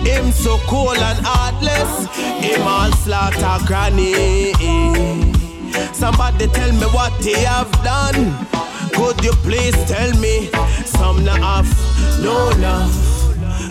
[0.07, 2.07] Him so cool and heartless,
[2.45, 4.53] him all slaughter granny.
[5.93, 8.47] Somebody tell me what he have done.
[8.95, 10.49] Could you please tell me?
[10.85, 12.95] Some not have no love,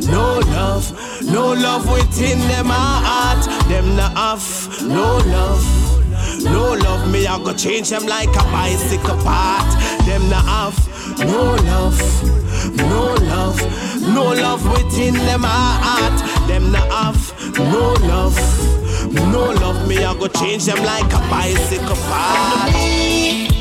[0.07, 0.91] no love,
[1.23, 3.45] no love within them heart.
[3.67, 7.11] Them not have no love, no love.
[7.11, 9.69] Me I go change them like a bicycle part.
[10.05, 10.77] Them not have
[11.19, 11.99] no love,
[12.77, 13.75] no love,
[14.97, 16.47] in them heart.
[16.47, 18.37] Them not have no love,
[19.13, 19.87] no love.
[19.87, 22.71] Me I go change them like a bicycle path.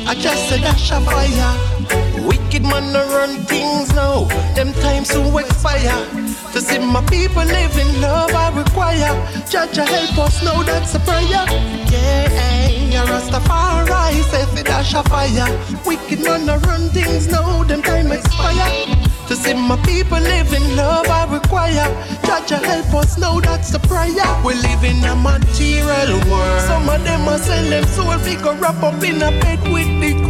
[0.07, 2.27] I just a dash of fire.
[2.27, 4.25] Wicked man no run things now.
[4.55, 6.24] Them times to expire.
[6.55, 9.11] To see my people live in love, I require.
[9.45, 11.43] Judge, help us now, that's a prayer.
[11.91, 15.51] Yeah, Rastafari says a dash of fire.
[15.85, 17.61] Wicked man no run things now.
[17.65, 18.87] Them time expire.
[19.27, 21.91] To see my people live in love, I require.
[22.25, 24.25] Judge, help us now, that's a prayer.
[24.45, 26.61] We live in a material world.
[26.61, 30.24] Some of them are sell them soul figure wrap up in a bed with the.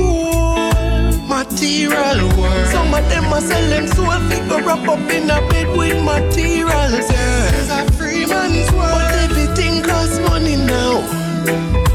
[1.52, 2.68] Material world.
[2.72, 7.06] Some of them are sell them soul figure wrap up in a bed with materials.
[7.12, 7.50] Yeah.
[7.54, 8.92] It's a free man's world.
[8.92, 11.04] But everything costs money now.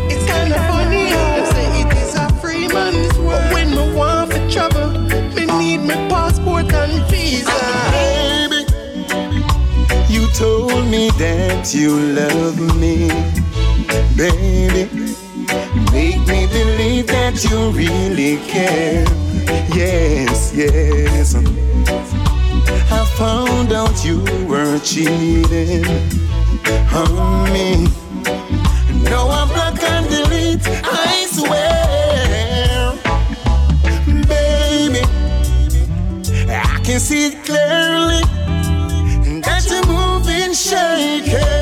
[0.09, 3.43] It's kinda funny how them say it is a free man's world.
[3.43, 4.91] But when me want for trouble,
[5.35, 7.51] me need my passport and visa.
[7.91, 8.61] Baby,
[10.09, 11.91] you told me that you
[12.21, 13.09] love me.
[14.17, 14.89] Baby,
[15.93, 19.05] make me believe that you really care.
[19.75, 21.35] Yes, yes.
[22.93, 25.85] I found out you were cheating
[26.93, 27.87] on me.
[29.11, 32.95] No, I'm block and delete, I swear.
[34.29, 35.03] Baby,
[36.49, 38.23] I can see it clearly
[39.43, 41.60] that you're moving shaky.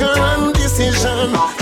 [0.00, 1.61] Wrong decision.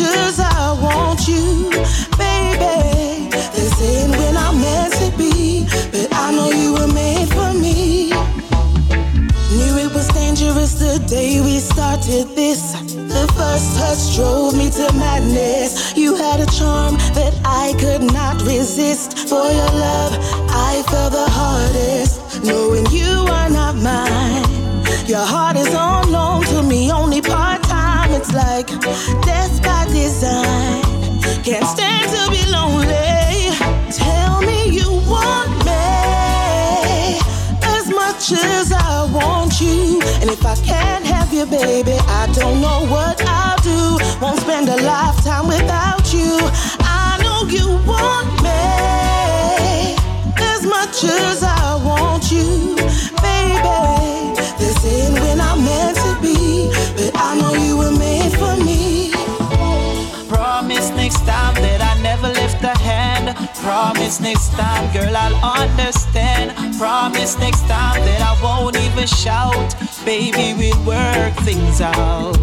[0.00, 1.70] As I want you,
[2.16, 3.00] baby.
[4.50, 8.10] Meant to be, but I know you were made for me.
[9.56, 12.72] Knew it was dangerous the day we started this.
[12.92, 15.96] The first touch drove me to madness.
[15.96, 19.16] You had a charm that I could not resist.
[19.28, 20.18] For your love,
[20.50, 21.09] I fell
[40.70, 43.82] can't have you, baby, I don't know what I'll do.
[44.22, 46.32] Won't spend a lifetime without you.
[47.02, 48.66] I know you want me
[50.52, 52.76] as much as I want you,
[53.26, 53.80] baby.
[54.60, 59.10] This ain't when I'm meant to be, but I know you were made for me.
[60.28, 63.26] Promise next time that I never lift a hand.
[63.64, 66.46] Promise next time, girl, I'll understand.
[66.78, 69.74] Promise next time that I won't even shout.
[70.04, 72.34] Baby, we'll work things out.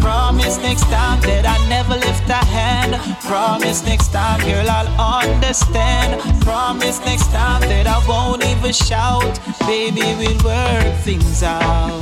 [0.00, 2.94] Promise next time that I never lift a hand.
[3.22, 6.20] Promise next time, girl, I'll understand.
[6.42, 9.38] Promise next time that I won't even shout.
[9.66, 12.00] Baby, we'll work things out.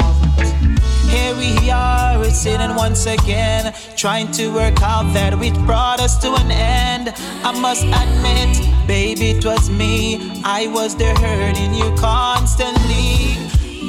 [1.09, 6.34] Here we are, sitting once again, trying to work out that which brought us to
[6.34, 7.12] an end.
[7.43, 10.43] I must admit, baby, it was me.
[10.45, 13.17] I was there hurting you constantly.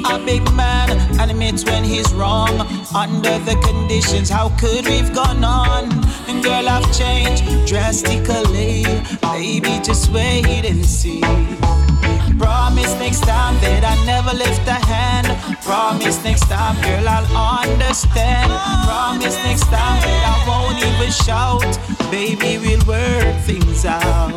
[0.04, 0.90] A big man
[1.20, 2.60] admits when he's wrong.
[2.94, 5.92] Under the conditions, how could we've gone on?
[6.28, 8.84] And girl, I've changed drastically.
[9.20, 11.20] Baby, just wait and see.
[12.38, 15.28] Promise next time that I never lift a hand.
[15.62, 18.50] Promise next time, girl, I'll understand.
[18.86, 21.30] Promise next time that I won't even shout.
[21.60, 22.10] shout.
[22.10, 24.32] Baby, we'll work things out.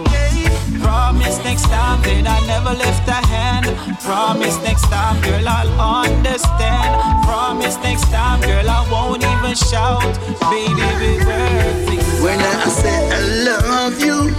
[0.83, 3.65] Promise next time that I never lift a hand.
[4.01, 6.91] Promise next time, girl, I'll understand.
[7.25, 10.13] Promise next time, girl, I won't even shout.
[10.51, 14.29] Baby, work things When I say I love you,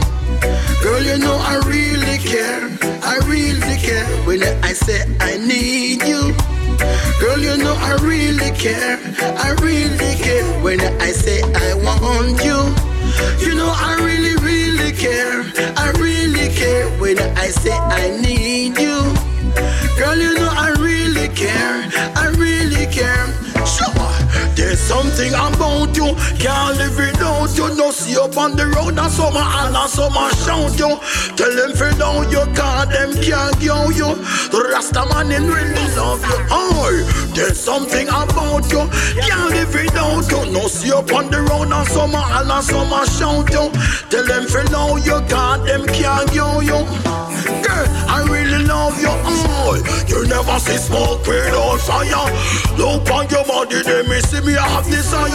[0.83, 2.69] girl, you know I really care.
[3.03, 4.07] I really care.
[4.27, 6.35] When I say I need you,
[7.21, 9.01] girl, you know I really care.
[9.47, 10.45] I really care.
[10.63, 12.61] When I say I want you,
[13.47, 14.44] you know I really
[14.97, 15.43] care.
[15.77, 16.89] I really care.
[17.01, 19.01] When I say I need you,
[19.99, 22.14] girl, you know I really care.
[25.15, 27.77] Something about you, can't live without you.
[27.77, 30.99] No see up on the road and summer and a summer shout you.
[31.37, 34.15] Tell them feel down you, cause them can't go you.
[34.51, 36.39] The Rasta man in really love you.
[36.51, 38.89] Oh, there's something about you,
[39.23, 40.53] can't live without you.
[40.53, 43.71] No see up on the road and summer and a summer shout you.
[44.11, 47.34] Tell them feel down you, cause them can't go you.
[47.63, 49.13] Girl, I really love you.
[49.13, 49.79] Oh,
[50.09, 52.29] you never see smoke without fire.
[52.77, 55.31] Look on your body, they me see me have desire.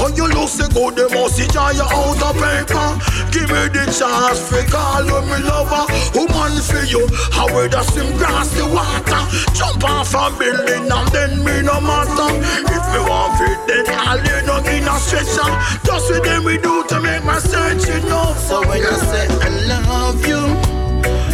[0.00, 2.88] When you look so good, they must see joy out of paper.
[3.30, 5.84] Give me the chance for call you me lover.
[6.16, 9.22] Woman for you, how we the swim grass the water.
[9.54, 12.30] Jump off a building and then me no matter.
[12.66, 15.50] If me want fit, then I'll lay down in a stretcher.
[15.84, 18.38] Just with them we do to make my search enough.
[18.38, 20.89] So when I say I love you.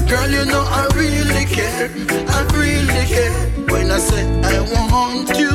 [0.09, 1.91] Girl, you know I really care.
[2.29, 3.33] I really care.
[3.71, 5.51] When I say I want you.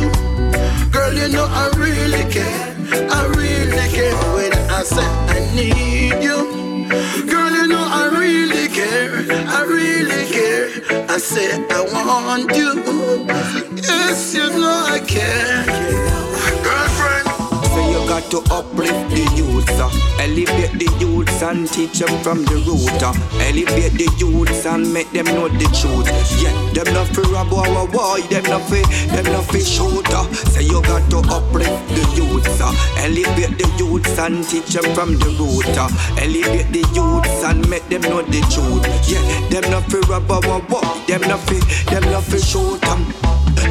[0.91, 2.75] Girl, you know I really care.
[3.09, 4.15] I really care.
[4.35, 6.39] When I say I need you.
[7.31, 9.11] Girl, you know I really care.
[9.47, 10.67] I really care.
[11.09, 12.83] I say I want you.
[13.75, 16.30] Yes, you know I care.
[18.29, 23.03] To uplift the youths, uh, elevate the youths and teach them from the root.
[23.03, 23.11] Uh,
[23.43, 26.07] elevate the youths and make them know the truth.
[26.39, 28.79] Yeah, them not fi rob our boy, them not fi,
[29.11, 30.07] them not fi shoot.
[30.07, 30.23] Uh.
[30.47, 32.71] So you got to uplift the youths, uh,
[33.03, 35.67] elevate the youths and teach them from the root.
[35.75, 35.91] Uh.
[36.15, 38.87] elevate the youths and make them know the truth.
[39.11, 39.19] Yeah,
[39.49, 41.59] them not fi rob our boy, them not fi,
[41.91, 42.81] them not fi shoot.
[42.87, 43.11] Um.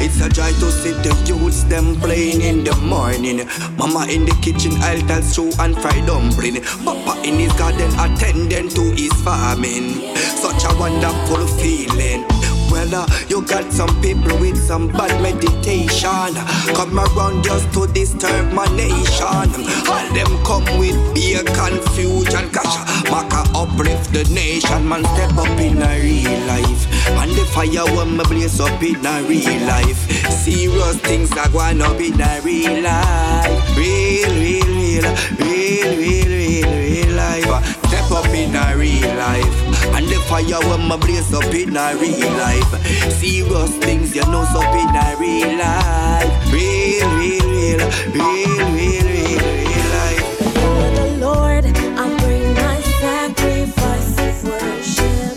[0.03, 3.45] It's a joy to see the youths them playing in the morning.
[3.77, 4.71] Mama in the kitchen,
[5.07, 6.61] tell stew and fried dumpling.
[6.83, 10.15] Papa in his garden attending to his farming.
[10.15, 12.25] Such a wonderful feeling.
[12.71, 16.33] Well, uh, you got some people with some bad meditation.
[16.73, 19.51] Come around just to disturb my nation.
[19.91, 22.49] All them come with beer confusion.
[22.51, 22.79] Gosh,
[23.11, 24.87] Maka uplift the nation.
[24.87, 26.87] Man, step up in a real life.
[27.19, 29.99] And the fire when me blaze up in a real life.
[30.31, 33.77] Serious things are going up in a real life.
[33.77, 35.03] Real, real, real,
[35.39, 37.65] real, real, real, real life.
[37.87, 39.70] Step up in a real life.
[39.95, 42.71] And the fire when me blaze up in a real life.
[43.13, 46.31] Serious things you know up in a real life.
[46.51, 47.79] Real, real, real,
[48.13, 50.25] real, real, real, real life.
[50.55, 55.35] For the Lord, I bring my sacrifice of worship.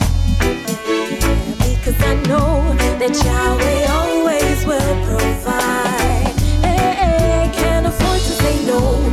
[1.58, 6.34] Because I know that Yahweh always will provide.
[6.62, 9.03] Hey, hey, can't afford to say no.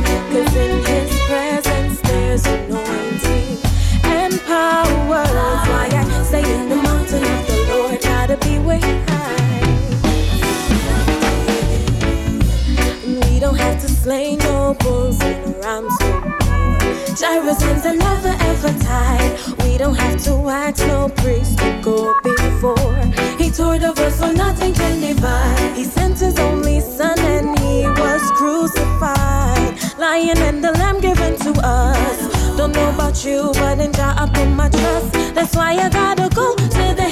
[17.22, 17.30] More.
[17.30, 19.38] Gyros hands are never ever tied.
[19.62, 23.02] We don't have to ask no priest to go before.
[23.38, 25.76] He tore the verse so nothing can divide.
[25.76, 29.98] He sent his only son and he was crucified.
[29.98, 32.56] Lion and the lamb given to us.
[32.56, 35.12] Don't know about you, but in Jah I put my trust.
[35.34, 37.11] That's why I gotta go to the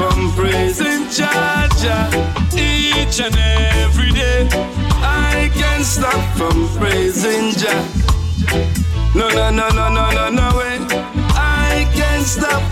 [0.00, 1.68] from praising Jah.
[2.56, 4.48] Each and every day.
[5.02, 7.84] I can't stop from praising Jah.
[9.14, 10.78] No, no, no, no, no, no, no way.
[11.36, 12.62] I can't stop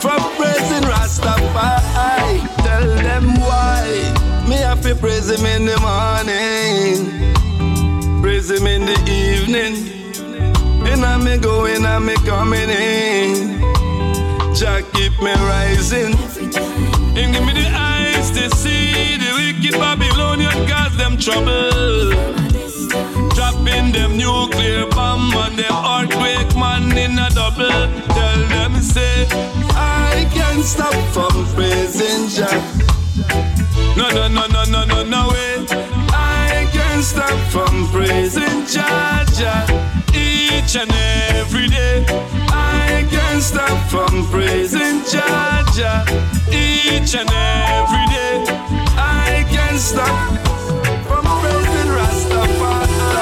[0.00, 2.38] from praising Rastafari.
[2.64, 3.84] Tell them why.
[4.48, 6.96] Me have to praise praise Him in the morning,
[8.22, 9.74] praise Him in the evening.
[10.90, 13.58] And I me going, I me coming in.
[14.54, 16.37] Jah keep me rising.
[17.18, 22.12] And give me the eyes to see the wicked Babylonian cause them trouble.
[23.34, 27.88] Dropping them nuclear bomb on them earthquake man in a double.
[28.14, 29.26] Tell them say
[29.74, 32.54] I can't stop from praising Jah.
[33.96, 35.66] No no no no no no no way.
[36.10, 39.97] I can't stop from praising Jah Jah
[40.68, 40.92] each and
[41.30, 42.04] every day.
[42.50, 45.64] I can't stop from praising Jah
[46.50, 48.44] each and every day.
[48.94, 50.28] I can't stop
[51.06, 53.16] from praising Rastafari.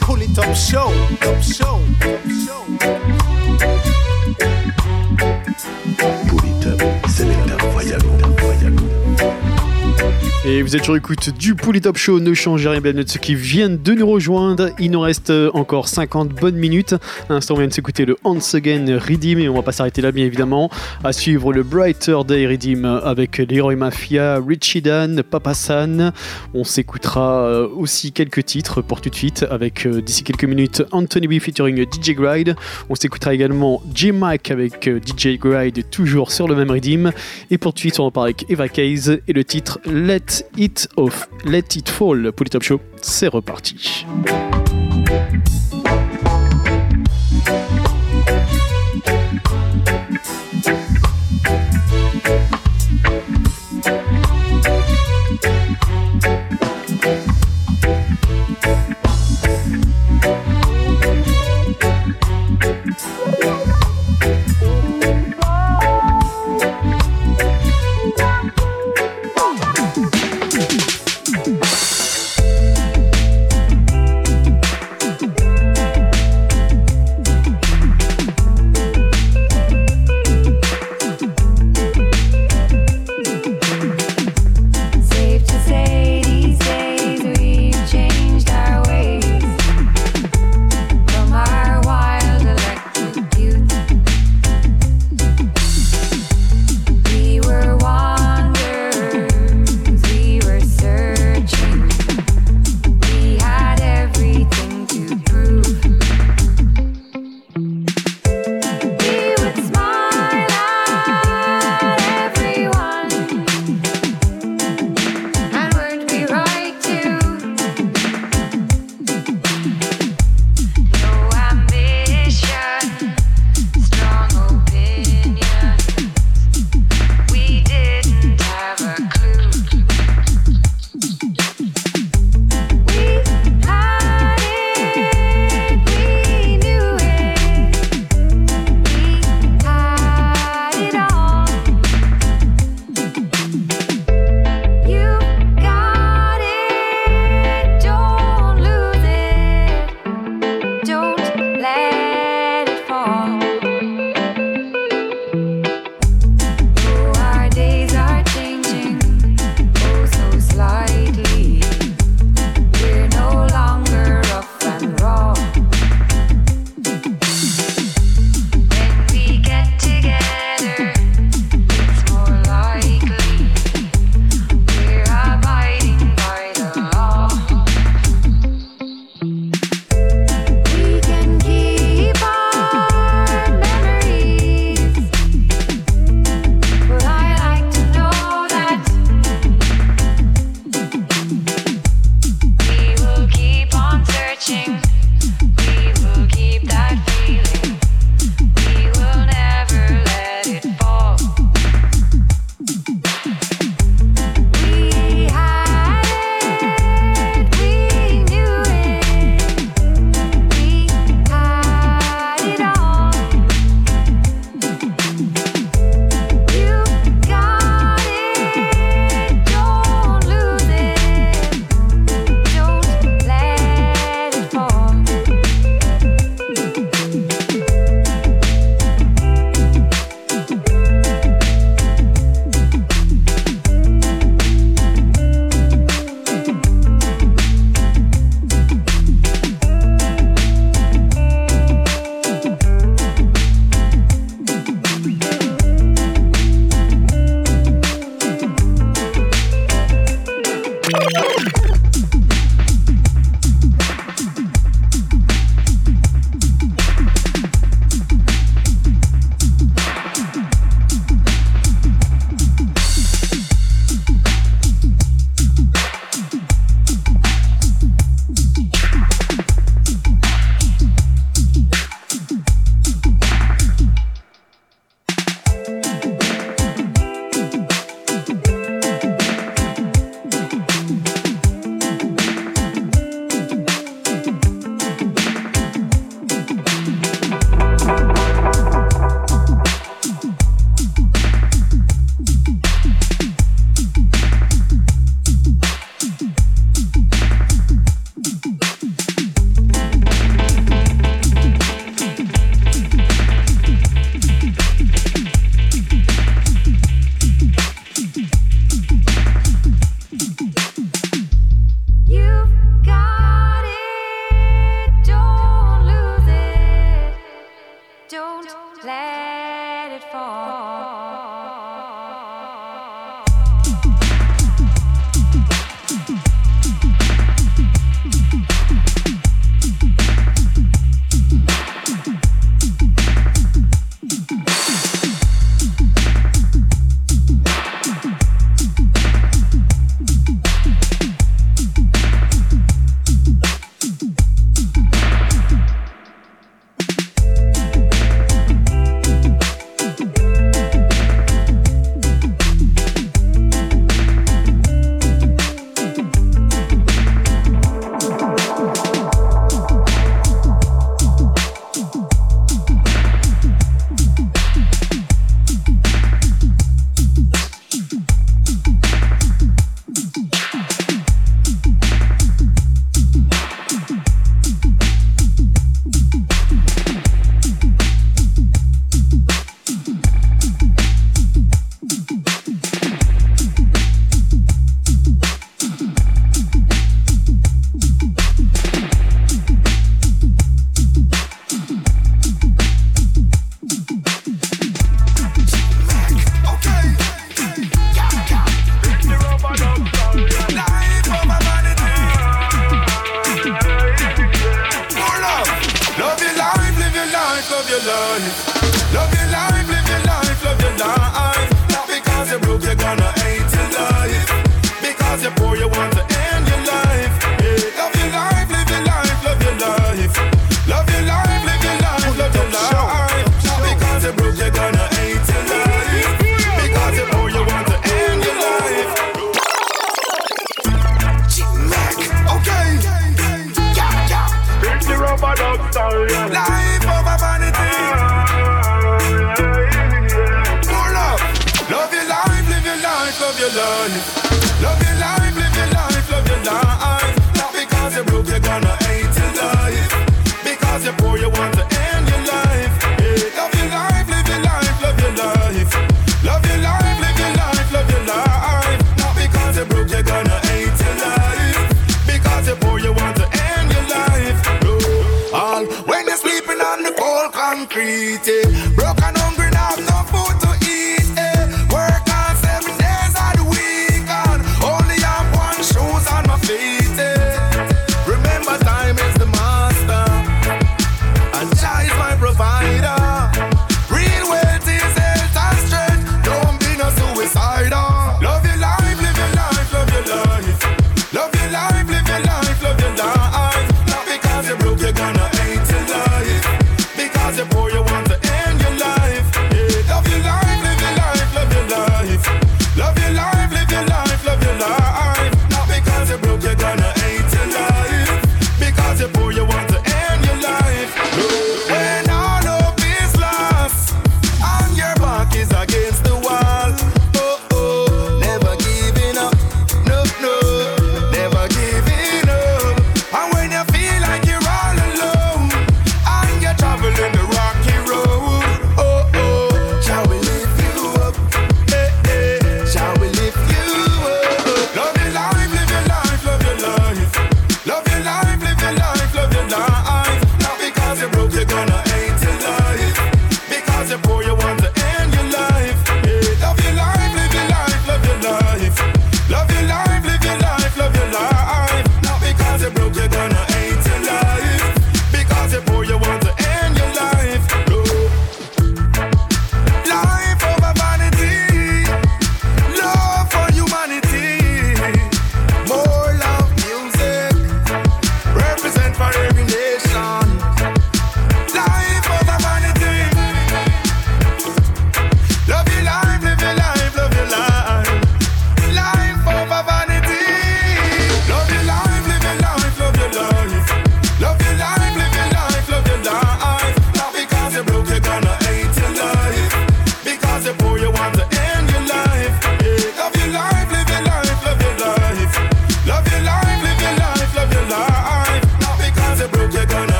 [0.00, 0.90] Pull it up, show,
[1.22, 2.65] up, show, up, show.
[10.48, 13.18] Et vous êtes sur écoute du Pouli Top Show, ne changez rien, bienvenue de ceux
[13.18, 14.70] qui viennent de nous rejoindre.
[14.78, 16.92] Il nous reste euh, encore 50 bonnes minutes.
[17.28, 20.02] À l'instant, on vient de s'écouter le Once Again Redeem et on va pas s'arrêter
[20.02, 20.70] là, bien évidemment.
[21.02, 26.12] À suivre le Brighter Day Redeem avec Leroy Mafia, Richie Dan, Papa San.
[26.54, 30.84] On s'écoutera euh, aussi quelques titres pour tout de suite avec euh, d'ici quelques minutes
[30.92, 32.54] Anthony B featuring DJ Gride.
[32.88, 37.10] On s'écoutera également J Mike avec euh, DJ Gride, toujours sur le même Redeem.
[37.50, 40.88] Et pour tout de suite, on repart avec Eva Case et le titre Let It
[40.96, 42.80] Off, Let It Fall pour Top Show.
[43.00, 44.06] C'est reparti.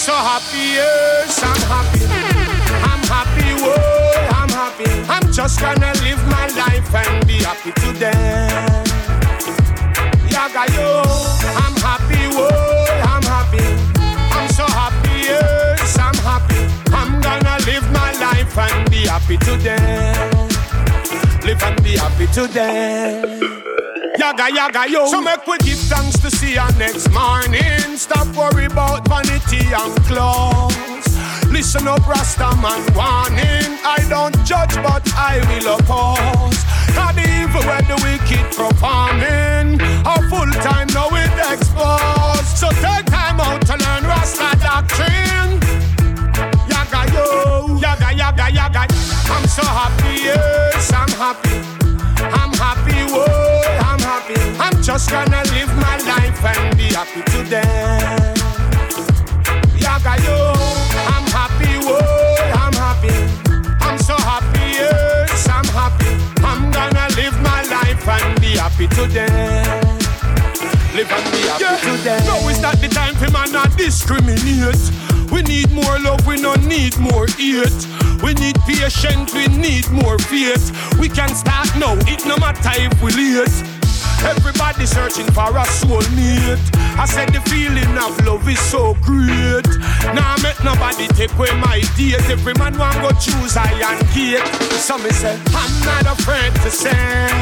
[0.00, 2.00] So happy, yes, I'm happy.
[2.88, 3.76] I'm happy, whoa,
[4.32, 4.90] I'm happy.
[5.12, 8.48] I'm just gonna live my life and be happy today.
[10.32, 11.02] Yaga yo,
[11.64, 12.48] I'm happy, whoa,
[13.12, 13.66] I'm happy.
[14.32, 16.60] I'm so happy, yes, I'm happy.
[16.96, 20.16] I'm gonna live my life and be happy today.
[21.44, 23.20] Live and be happy today.
[24.18, 25.06] Yaga yaga yo.
[25.06, 27.96] So make we give thanks to see you next morning.
[27.96, 31.08] Stop worry about vanity and clothes.
[31.50, 33.70] Listen up, Rasta man warning.
[33.84, 36.58] I don't judge, but I will oppose.
[37.10, 39.80] The evil where the wicked performing.
[40.06, 42.54] A full time now it exposed.
[42.56, 45.58] So take time out to learn Rasta doctrine.
[46.70, 48.86] Yaga yo, yaga yaga yaga.
[49.34, 51.56] I'm so happy, yes, I'm happy.
[52.38, 53.39] I'm happy, whoa,
[54.82, 57.62] just gonna live my life and be happy today.
[59.76, 60.52] Yaga yo,
[61.06, 62.00] I'm happy, whoa,
[62.54, 63.12] I'm happy.
[63.80, 66.08] I'm so happy, yes, I'm happy.
[66.44, 69.62] I'm gonna live my life and be happy today.
[70.94, 72.20] Live and be happy today.
[72.26, 74.80] No, it's not the time for man not discriminate.
[75.30, 77.86] We need more love, we don't need more hate.
[78.22, 80.72] We need patience, we need more faith.
[80.98, 83.79] We can start now, it no matter if we late.
[84.22, 86.60] Everybody searching for a soulmate.
[86.98, 89.66] I said the feeling of love is so great.
[90.12, 92.20] Now nah, I make nobody take away my date.
[92.28, 94.44] Every man want go choose I and gate.
[94.76, 97.40] So me say I'm not afraid to say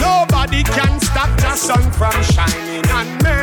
[0.00, 3.38] nobody can stop the sun from shining on me,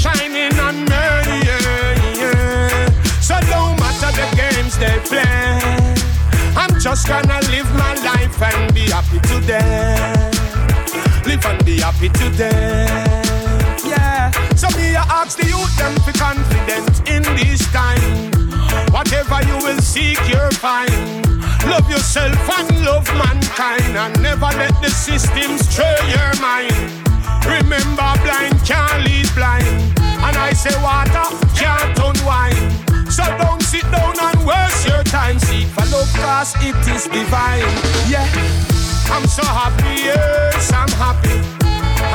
[0.00, 1.04] shining on me.
[1.44, 2.90] Yeah, yeah.
[3.20, 5.96] So no matter the games they play,
[6.56, 10.37] I'm just gonna live my life and be happy today.
[11.28, 12.86] Live and be happy today.
[13.84, 14.30] Yeah.
[14.56, 18.32] So me I ask the youth them be confident in this time.
[18.96, 20.88] Whatever you will seek, you'll find.
[21.68, 26.72] Love yourself and love mankind, and never let the system stray your mind.
[27.44, 29.68] Remember, blind can't lead blind,
[30.00, 33.12] and I say water can't unwind.
[33.12, 35.38] So don't sit down and waste your time.
[35.38, 37.68] Seek for love, cause it is divine.
[38.08, 38.24] Yeah,
[39.10, 41.34] I'm so happy, yes, I'm happy.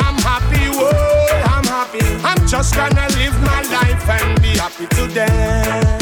[0.05, 2.05] I'm happy, whoa, I'm happy.
[2.23, 5.97] I'm just gonna live my life and be happy today.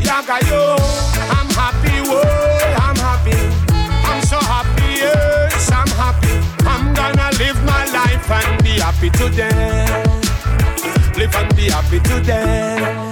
[0.00, 2.22] Yaga yo, oh, I'm happy, whoa,
[2.86, 3.38] I'm happy.
[4.08, 6.34] I'm so happy, yes, I'm happy.
[6.66, 9.86] I'm gonna live my life and be happy today.
[11.16, 13.11] Live and be happy today.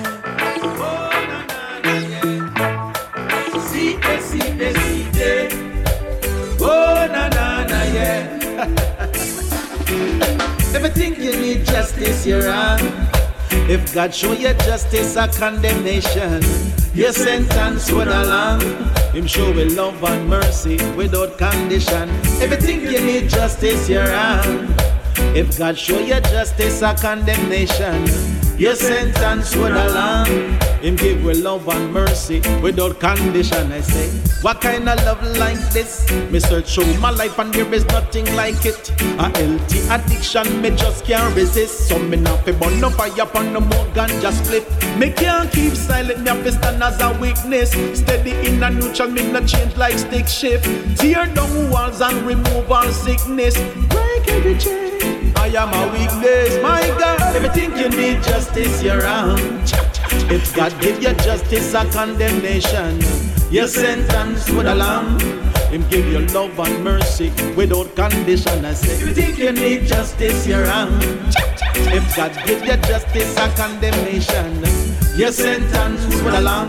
[11.90, 12.78] Justice, you're wrong.
[13.68, 16.42] If God show you justice or condemnation,
[16.94, 18.60] your sentence would along.
[19.12, 22.08] Him show with love and mercy without condition.
[22.60, 24.72] Think you need justice, you're wrong.
[25.34, 28.04] If God show you justice or condemnation,
[28.60, 30.26] your sentence would along.
[30.82, 33.72] Him give with love and mercy without condition.
[33.72, 34.08] I say,
[34.42, 36.06] what kind of love like this?
[36.44, 38.90] Search through my life and there is nothing like it.
[39.18, 41.88] A healthy addiction me just can't resist.
[41.88, 44.66] So me not fi burn no fire upon the more ganja split.
[44.98, 47.70] Me can't keep silent, me have to stand as a weakness.
[47.98, 50.66] Steady in a neutral, me not change like stick shift.
[50.98, 53.56] Tear down walls and remove all sickness.
[53.88, 55.32] Break every chain.
[55.36, 57.19] I am a weakness, my God.
[57.32, 59.38] If you think you need justice, you're wrong.
[60.32, 63.00] If God give you justice or condemnation,
[63.50, 65.02] your sentence would allow
[65.70, 68.64] Him give you love and mercy without condition.
[68.64, 70.90] I say, if you think you need justice, you're wrong.
[71.94, 74.64] If God give you justice or condemnation,
[75.16, 76.66] your sentence would allow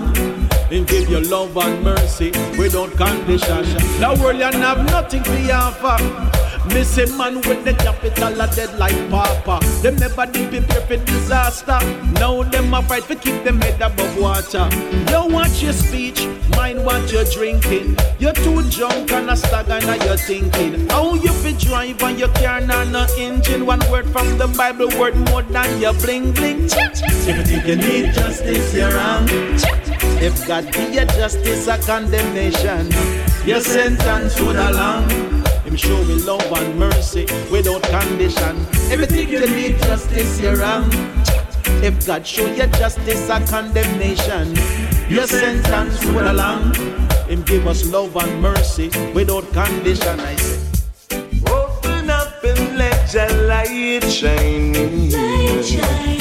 [0.70, 3.64] Him give you love and mercy without condition.
[4.00, 6.41] The world you have nothing to offer.
[6.68, 9.60] Missing man with the capital are dead like Papa.
[9.82, 11.80] Them never did prepare for disaster.
[12.20, 14.70] Now them a fight to keep them head above water.
[15.10, 16.24] You watch your speech,
[16.56, 17.98] mind what you're drinking.
[18.20, 20.88] You're too drunk and a stagger now you're thinking.
[20.90, 23.66] How you fi drive and your car not no engine?
[23.66, 26.70] One word from the Bible, word more than your bling bling.
[26.72, 29.26] If you think you need justice, you're wrong.
[30.22, 32.92] If God be you justice a condemnation,
[33.48, 35.31] your sentence would along.
[35.72, 38.58] Him show me love and mercy without condition.
[38.92, 40.90] Everything you need justice, you're wrong.
[41.82, 44.54] If God show you justice or condemnation,
[45.08, 46.76] your sentence will along.
[47.30, 50.20] Him give us love and mercy without condition.
[50.20, 50.60] I say.
[51.48, 55.10] Open up and let your light shine in.
[55.10, 56.21] Yeah,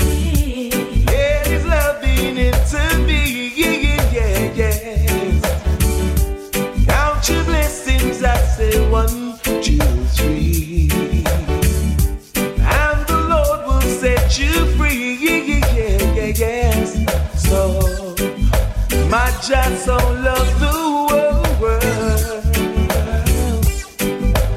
[19.42, 20.68] just so love the
[21.08, 22.42] world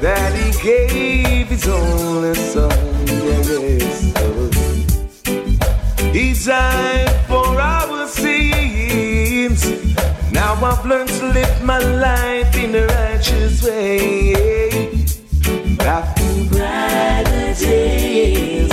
[0.02, 2.70] that He gave His only Son.
[3.06, 4.12] Yes.
[6.12, 9.64] He died for our sins.
[10.32, 14.34] Now I've learned to live my life in a righteous way.
[15.80, 18.72] After brighter days,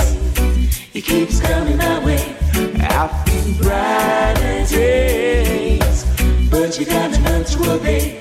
[0.94, 2.36] It keeps coming my way.
[2.80, 3.32] after
[3.62, 4.41] Brighter
[6.88, 8.18] you learn to obey.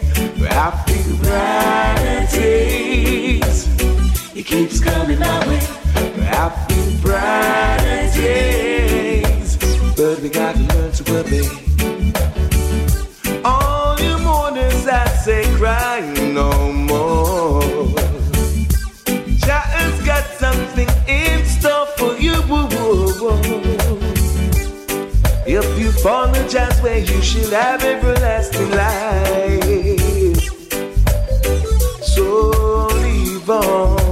[0.49, 3.67] after Brighter days,
[4.35, 5.59] it keeps coming my way.
[6.27, 9.57] after brighter days,
[9.95, 11.60] but we got to learn to obey.
[26.01, 30.49] If you apologize, where you should have everlasting life.
[32.01, 34.10] So leave on,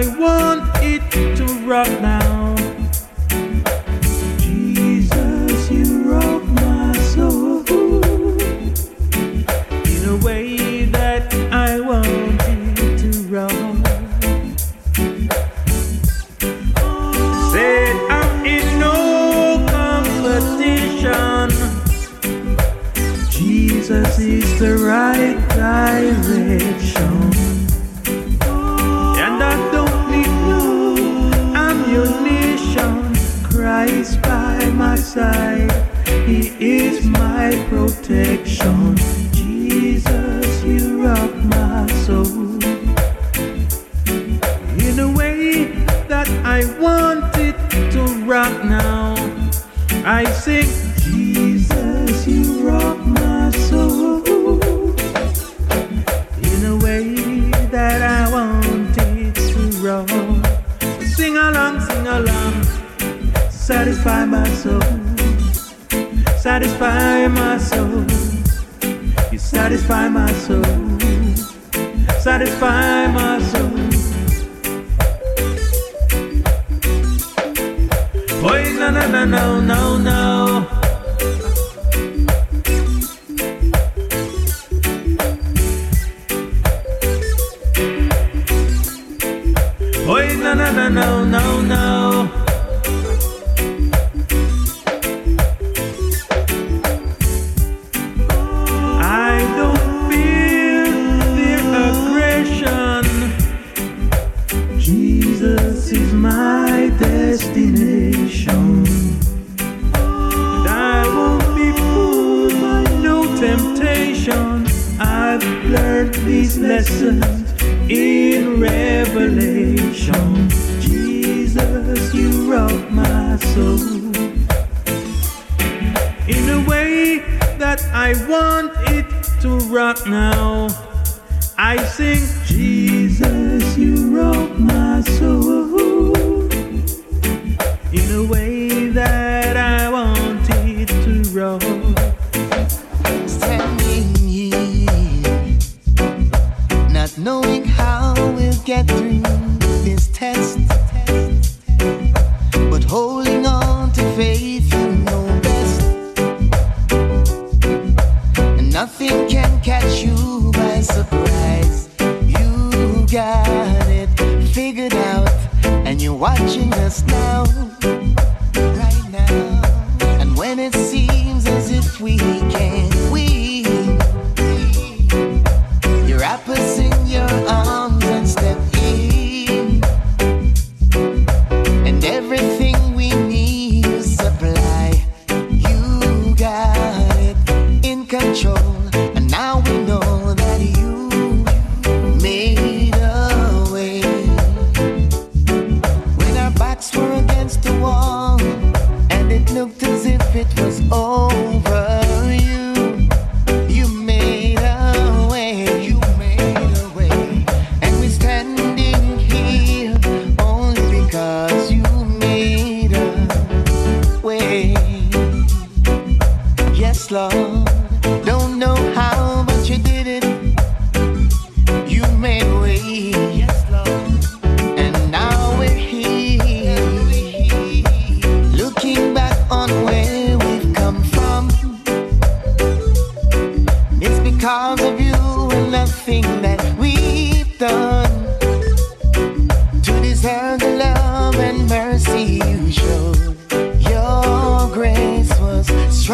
[0.00, 1.02] I want it
[1.36, 2.39] to rock now.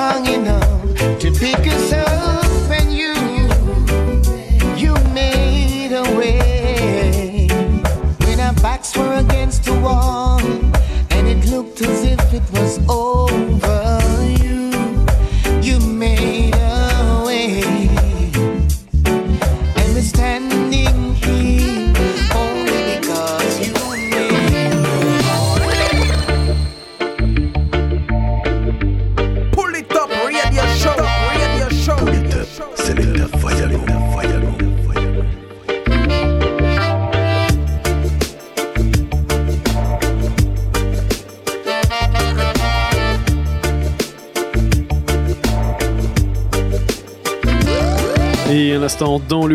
[0.06, 2.05] strong enough to pick us up.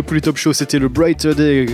[0.02, 1.66] Le plus top show, c'était le Brighter Day.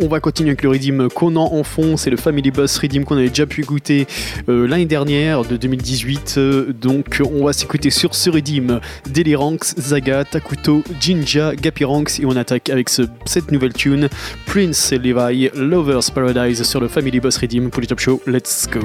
[0.00, 1.96] On va continuer avec le Redeem Conan en fond.
[1.96, 4.06] C'est le Family Bus Redeem qu'on avait déjà pu goûter
[4.48, 6.34] euh, l'année dernière, de 2018.
[6.38, 8.80] Euh, donc, on va s'écouter sur ce Redeem
[9.14, 12.18] Deliranx, Zaga, Takuto, Jinja, Gapiranx.
[12.18, 14.08] Et on attaque avec ce- cette nouvelle tune,
[14.46, 18.20] Prince Levi, Lovers Paradise sur le Family Bus Redeem pour le top show.
[18.26, 18.80] Let's go.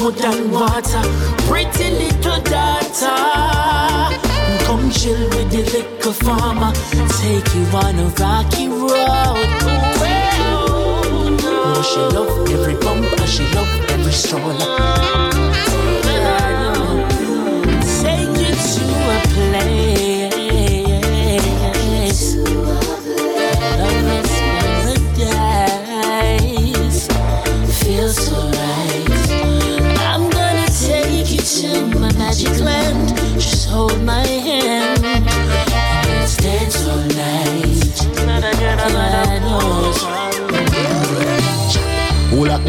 [0.00, 1.02] Wood and water,
[1.46, 3.18] pretty little daughter.
[4.64, 6.72] Come chill with the little farmer,
[7.20, 8.90] take you on a rocky road.
[11.42, 15.39] Oh, she love every bump and she love every stroll.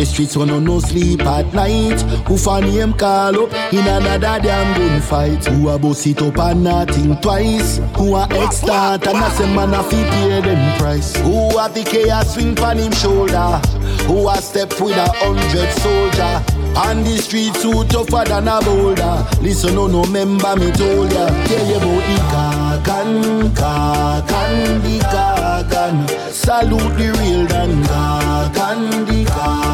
[0.02, 2.02] The streets when no no sleep at night?
[2.28, 5.46] Who for name call up in another damn gunfight?
[5.46, 7.78] Who a boss it up and nothing twice?
[7.96, 11.16] Who a extort and a say man a fi pay them price?
[11.18, 13.62] Who a the chaos swing pan him shoulder?
[14.08, 16.44] Who a step with a hundred soldier?
[16.74, 19.28] On the street too tougher than a boulder.
[19.42, 21.28] Listen, no, no, member me told ya.
[21.46, 26.32] Tell you about the Kagan, Kagan, the Kagan.
[26.32, 29.71] Salute the real Dan Kagan, the Kagan, the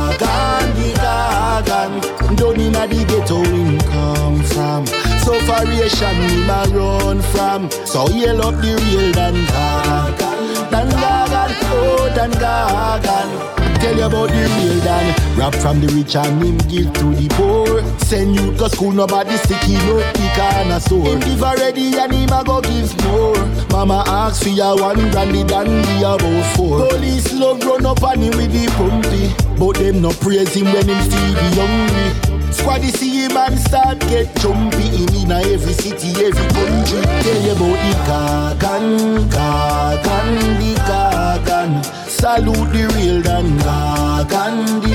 [1.64, 2.02] Kagan.
[2.36, 4.86] Down inna the ghetto him come from.
[5.26, 7.72] Sufferation him a run from.
[7.86, 13.57] So yell up the real Dan Kagan, Dan Kagan, oh Dan Kagan.
[13.80, 15.38] Tell you about the real Dan.
[15.38, 17.84] Rap from the rich and him give to the poor.
[18.00, 21.98] Send you to school, nobody sick, he no pick on a sore Him give already
[21.98, 23.38] and him a go give more.
[23.70, 26.88] Mama ask for ya one brandy than be about four.
[26.90, 29.30] Police love run up on him with the pumpy.
[29.60, 32.38] But them no praise him when him feed the hungry.
[32.52, 34.90] Squaddy see him and start get jumpy.
[34.90, 37.02] Him in a every city, every country.
[37.22, 38.88] Tell you about the Kagan,
[39.30, 44.94] Kagan, the Kagan Salute the real Dan Kagan, the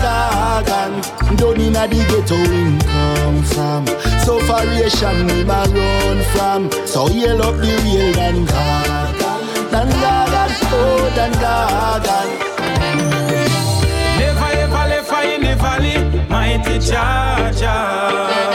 [0.00, 0.92] Kagan
[1.36, 3.86] Down inna the ghetto him come from
[4.24, 6.70] sufferation we ma run from.
[6.86, 12.28] So yell up the real Dan Gagan, Dan Gagan, oh Dan Gagan.
[14.18, 15.98] Never ever left in the valley,
[16.30, 17.76] mighty Jaja.
[18.40, 18.47] Though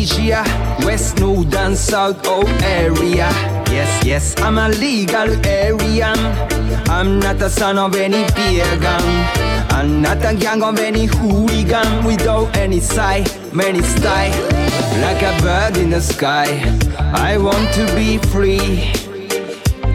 [0.00, 0.42] Asia,
[0.86, 3.28] west, north and south of area.
[3.68, 6.18] Yes, yes, I'm a legal Aryan.
[6.88, 9.04] I'm not a son of any pagan.
[9.76, 14.40] I'm not a gang of any hooligan without any sigh, many style.
[15.02, 16.48] Like a bird in the sky,
[17.12, 18.92] I want to be free.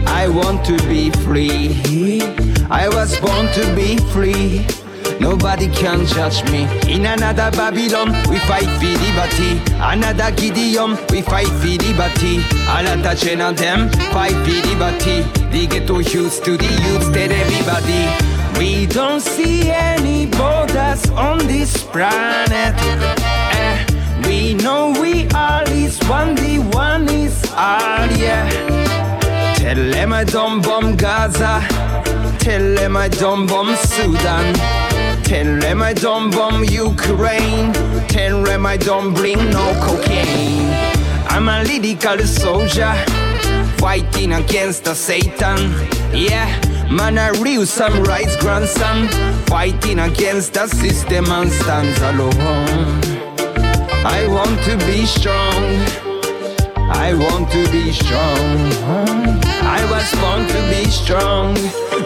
[0.06, 2.22] I want to be free.
[2.70, 4.85] I was born to be free.
[5.20, 6.64] Nobody can judge me.
[6.92, 9.60] In another Babylon, we fight for liberty.
[9.80, 12.44] Another Gideon, we fight for liberty.
[12.68, 15.22] Another chain of them, fight for liberty.
[15.50, 18.36] They get too used to the youth, tell everybody.
[18.58, 22.74] We don't see any borders on this planet.
[23.54, 23.86] Eh,
[24.26, 28.48] we know we all is one, the one is all, yeah.
[29.56, 31.60] Tell them I don't bomb Gaza.
[32.38, 34.75] Tell them I don't bomb Sudan.
[35.26, 37.72] Tell them I don't bomb Ukraine.
[38.06, 40.70] Ten them I don't bring no cocaine.
[41.28, 42.94] I'm a lyrical soldier
[43.76, 45.58] fighting against the Satan.
[46.14, 46.48] Yeah,
[46.88, 49.08] man, a real samurai's grandson
[49.46, 53.02] fighting against the system and stands alone.
[54.06, 55.64] I want to be strong.
[56.88, 59.45] I want to be strong.
[59.66, 61.54] I was born to be strong.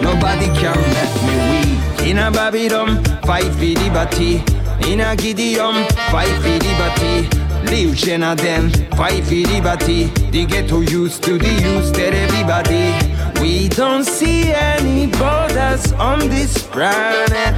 [0.02, 2.08] Nobody can make me weak.
[2.08, 4.42] In a Babylon, fight for liberty.
[4.90, 7.28] In a Gideon, fight for liberty.
[7.70, 10.08] Live Jenna them, fight for liberty.
[10.32, 12.86] Get too used to the use that everybody.
[13.40, 17.54] We don't see any borders on this planet.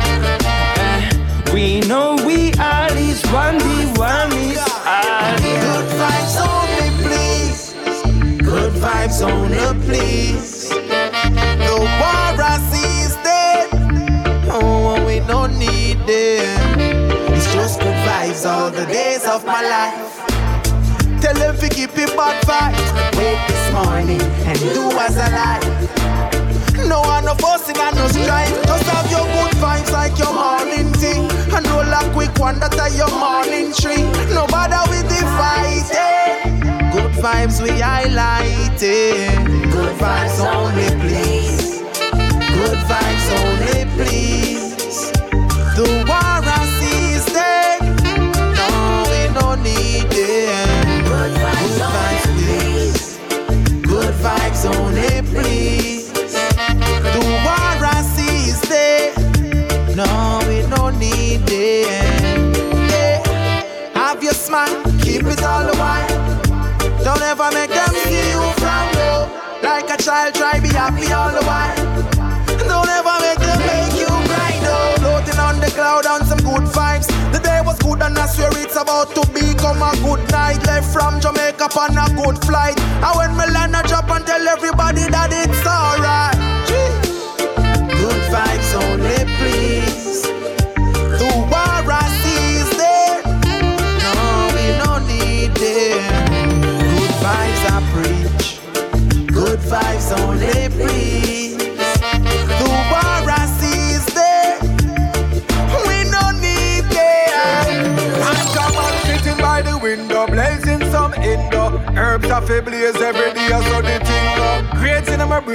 [0.79, 5.37] Eh, We know we all is one, the one is all.
[5.39, 6.72] Good vibes only.
[8.83, 10.69] Vibes only, please.
[10.69, 13.69] The war I see is dead.
[14.51, 16.81] Oh, we don't need them.
[17.31, 20.27] It's just good vibes all the days of my life.
[21.23, 22.91] Tell them to keep it bad vibes.
[23.17, 25.93] Wake this morning and do as I like.
[26.89, 28.51] No one no fussing and no strife.
[28.67, 31.23] Just have your good vibes like your morning tea.
[31.55, 34.03] And roll a quick one that are your morning tree.
[34.35, 36.52] No bother with the fighting
[37.23, 39.45] vibes we highlighting.
[39.71, 41.79] Good vibes only, please.
[42.59, 45.13] Good vibes only, please.
[45.77, 47.39] The war has ceased.
[48.59, 48.71] No,
[49.11, 50.67] we no need it.
[51.07, 53.03] Good vibes, only, please.
[53.83, 56.11] Good vibes only, please.
[57.15, 58.73] The war has ceased.
[58.73, 59.15] Eh?
[59.95, 60.11] No,
[60.49, 63.25] we no need it.
[63.95, 66.12] Have your smile, keep it all the while.
[67.05, 69.27] Don't ever make them see you from low.
[69.63, 71.75] Like a child, try be happy all the while.
[72.63, 74.77] Don't ever make them make you cry, no.
[75.03, 77.09] Floating on the cloud on some good vibes.
[77.33, 80.65] The day was good and I swear it's about to become a good night.
[80.65, 82.79] Left from Jamaica on a good flight.
[82.79, 86.22] And when me land, I drop and tell everybody that it's alright.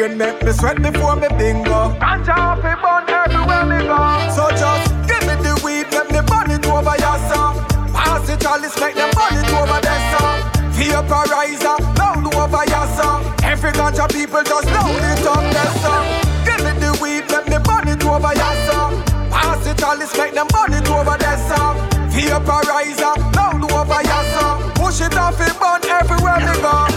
[0.07, 1.95] Brain make me sweat before me bingo.
[1.99, 3.97] Ganja off it burn everywhere me go.
[4.35, 7.55] So just give me the weed, let me burn it over your song.
[7.93, 9.79] Pass it all, make them burn it over
[10.13, 10.39] song.
[10.77, 13.21] Vaporizer, loud over your song.
[13.43, 15.43] Every ganja people just load it up
[15.84, 16.05] song.
[16.45, 19.03] Give me the weed, let me burn it over your song.
[19.31, 21.17] Pass it all, make them burn it over
[21.49, 21.75] song.
[22.13, 24.71] Vaporizer, loud over your song.
[24.75, 26.88] Push it off, it burn everywhere me go.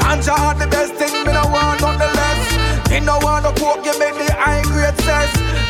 [0.00, 0.97] Ganja are the best
[2.98, 4.90] Me no want no coke, you make the high grade.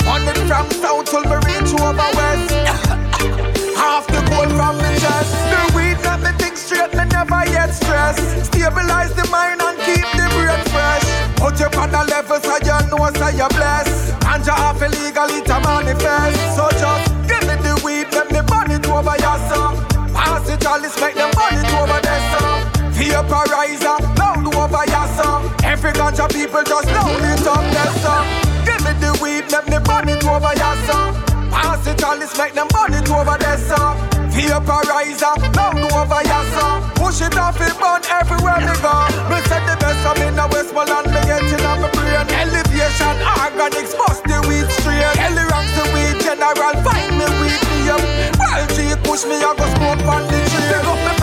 [0.08, 2.48] On it from south till me reach over west.
[3.76, 5.36] Half the gold from the chest.
[5.52, 8.16] The weed that me think straight, me never yet stress.
[8.48, 11.04] Stabilize the mind and keep the brain fresh.
[11.36, 14.08] Put you on the level so you know so you bless.
[14.24, 16.40] Ganja off illegal, it a manifest.
[16.56, 19.76] So just give me the weed, let me burn it over your song.
[20.16, 22.57] Pass it all, let's make them burn it over their song.
[22.98, 25.46] Vaporizer, loud over your song.
[25.62, 28.26] Every ganja people just load it up their song.
[28.66, 31.14] Give me the weed, let me burn it over your song.
[31.46, 33.94] Pass it all, let's make them burn it over their song.
[34.34, 36.90] Vaporizer, loud over your song.
[36.98, 38.94] Push it off, it burn everywhere me go.
[39.30, 42.26] Me said the best from in the Westmoreland, me getting on my brain.
[42.34, 45.06] Elevation, organics, bust the weed straight.
[45.22, 48.02] Ellie ranks the weed general, find me weed me up.
[48.42, 51.17] While G push me, I go smoke on the tree.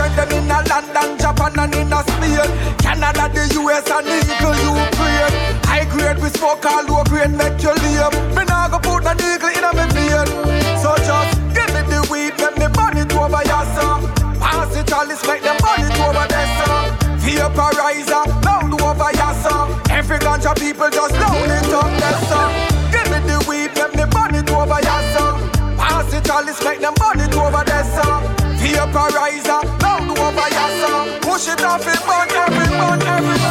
[0.45, 2.49] In a London, Japan and in a Spain.
[2.77, 5.33] Canada, the US and the Ukraine.
[5.65, 8.13] High grade, we smoke all low grade, make you live.
[8.37, 10.29] Me nah go put an eagle in a me vein.
[10.77, 14.05] So just give me the weed, let me burn it over your song.
[14.37, 16.85] Pass it all, make them burn it over their song.
[17.25, 19.67] Vaporizer, loud over your song.
[19.89, 22.53] Every ganja people just load it up their song.
[22.93, 25.41] Give me the weed, let me burn it over your song.
[25.73, 28.21] Pass it all, make them burn it over their song.
[28.61, 31.07] Vaporizer, over your song.
[31.21, 33.44] Push it off, it burn every burn every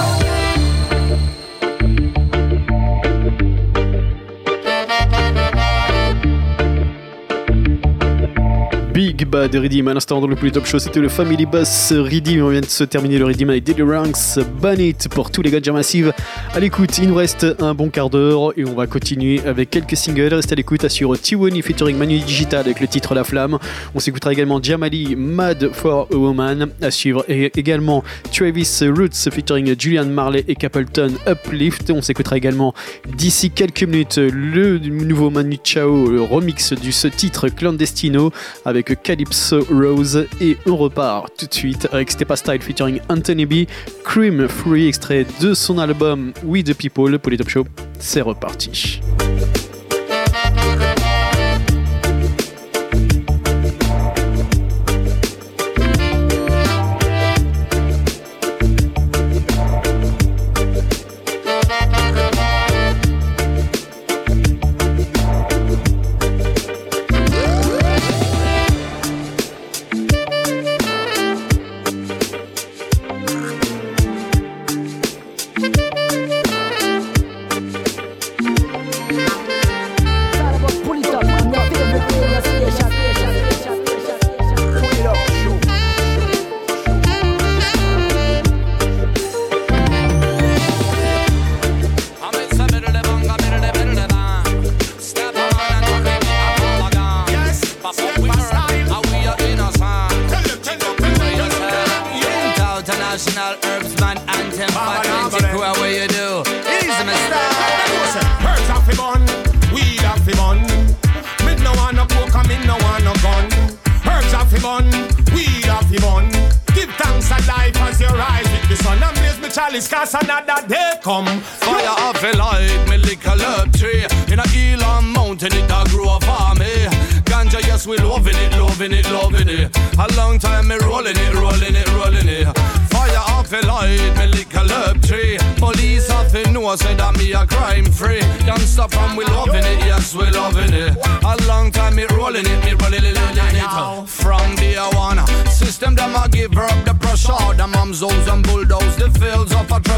[9.15, 12.43] Big Bad Redeem à l'instant dans le plus top show c'était le Family Bus Redeem
[12.43, 15.53] on vient de se terminer le Redeem avec Daily Ranks Ban It pour tous les
[15.53, 16.13] gars de Massive.
[16.53, 19.97] À l'écoute il nous reste un bon quart d'heure et on va continuer avec quelques
[19.97, 20.35] singles.
[20.35, 23.59] Restez à l'écoute sur T1 featuring Manu Digital avec le titre La Flamme.
[23.95, 29.79] On s'écoutera également Jamali Mad for a Woman à suivre et également Travis Roots featuring
[29.79, 31.91] Julian Marley et Capleton Uplift.
[31.91, 32.75] On s'écoutera également
[33.17, 38.33] d'ici quelques minutes le nouveau Manu Chao le remix de ce titre Clandestino
[38.65, 43.55] avec Calypso Rose et on repart tout de suite avec Stepa Style featuring Anthony B,
[44.03, 47.67] Cream Free extrait de son album We the People pour les Top Show.
[48.01, 49.01] C'est reparti.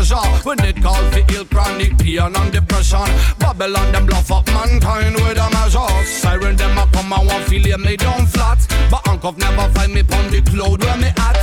[0.06, 0.28] Treasure.
[0.44, 3.06] When it call for ill chronic pain and depression,
[3.38, 6.04] Babylon them bluff up mankind with a measure.
[6.04, 8.58] Siren them a come and want feel me down flat,
[8.90, 11.36] but handcuff never find me pon the cloud where me at.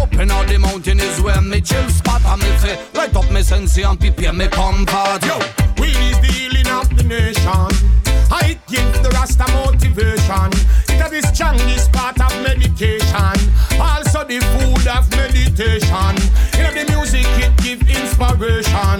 [0.00, 3.42] Open out the mountain is where me chill spot and me fi light up me
[3.42, 5.24] sense and prepare me comfort.
[5.24, 5.38] Yo,
[5.80, 7.92] weed is the healing of the nation.
[8.30, 10.50] I give the Rasta motivation.
[11.12, 13.36] The strongest part of meditation.
[13.76, 16.16] Also the food of meditation.
[16.56, 18.96] In the music it give inspiration.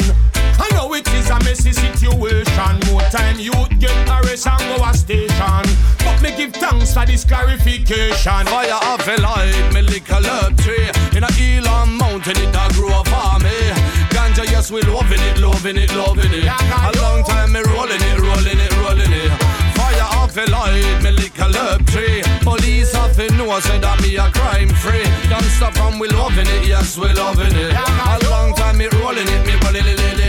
[0.60, 2.76] I know it is a messy situation.
[2.92, 5.64] More time you get arrested and go a station.
[6.04, 8.44] But me give thanks for this clarification.
[8.44, 10.92] Fire off a light, me lick a love tree.
[11.16, 13.48] In a Elon mountain, it a grow for me.
[13.48, 14.12] Eh?
[14.12, 16.44] Ganja, yes, we loving it, loving it, loving it.
[16.44, 19.32] A long time me rolling it, rolling it, rolling it.
[19.72, 22.22] Fire off a light, me lick a tree.
[22.42, 23.02] Police a
[23.36, 25.04] know say that me a crime free.
[25.28, 27.72] Don't stop and we loving it, yes, we loving it.
[27.74, 30.22] A long time me rolling it, me rolling it, it.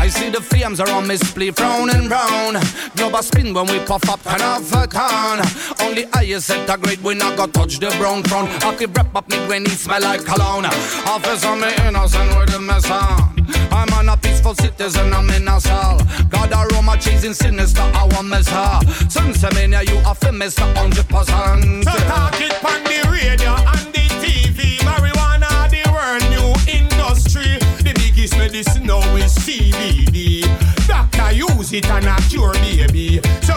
[0.00, 2.56] I see the flames around me split frowning brown.
[2.96, 5.40] Global spin when we puff up and off a town.
[5.78, 8.48] Only I set a great we not got touch the brown crown.
[8.62, 10.64] I feel wrap up me granny smell like cologne.
[10.64, 13.29] Officer me innocent with the mess on.
[13.70, 16.00] I'm on a peaceful citizen, I'm in a cell.
[16.28, 18.80] God aroma chasing sinister, I want miss her.
[19.08, 21.84] Since I'm you are famous, a hundred percent.
[21.84, 24.78] So talk it on the radio and the TV.
[24.86, 27.58] Marijuana, the world new industry.
[27.82, 30.42] The biggest medicine now is CBD.
[30.86, 33.20] Doctor use it and a cure baby.
[33.42, 33.49] So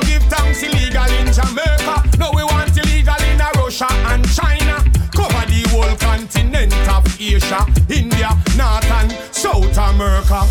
[7.23, 10.43] Asia, India, North and South America.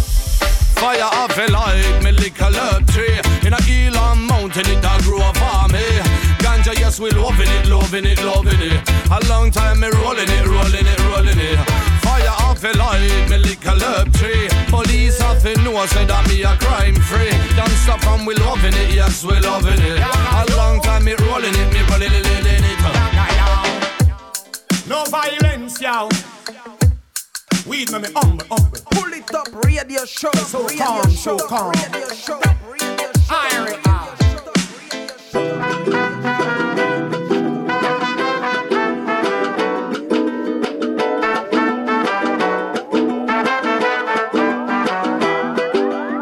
[0.81, 2.49] Fire off a light, me lick a
[2.89, 3.21] tree.
[3.47, 5.85] In a Elon mountain, it a grow for me.
[6.41, 8.81] Ganja, yes, we loving it, loving it, loving it.
[9.11, 11.59] A long time me rolling it, rolling it, rolling it.
[12.01, 14.49] Fire off a light, me lick a tree.
[14.69, 17.37] Police off a know say that me a crime free.
[17.55, 20.01] Don't stop and we loving it, yes, we loving it.
[20.01, 22.73] A long time me rolling it, me rolling it, rolling it.
[24.89, 26.09] No violence, yo.
[27.73, 28.79] Weed me me humble, humble.
[28.91, 30.31] Pull it up, radio show.
[30.33, 31.73] So radio calm, show, so calm.
[31.73, 32.39] Radio show,
[32.69, 33.41] radio show.
[33.49, 33.81] Iron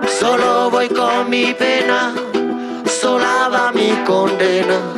[0.07, 2.15] Solo voy con mi pena,
[2.87, 4.95] sola va mi condena.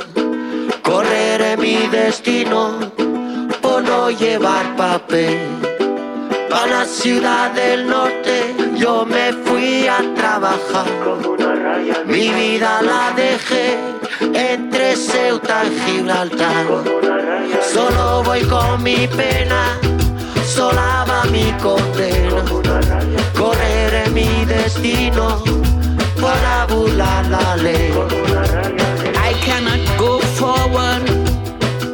[0.82, 2.92] Correré mi destino
[3.62, 5.71] por no llevar papel.
[6.54, 10.86] A la ciudad del norte yo me fui a trabajar.
[12.06, 13.78] Mi vida la dejé
[14.20, 16.66] entre Ceuta y Gibraltar.
[17.62, 19.78] Solo voy con mi pena,
[20.44, 22.44] sola va mi condena.
[23.38, 25.42] Correré mi destino
[26.20, 27.92] para burlar la ley.
[29.16, 31.02] I cannot go forward,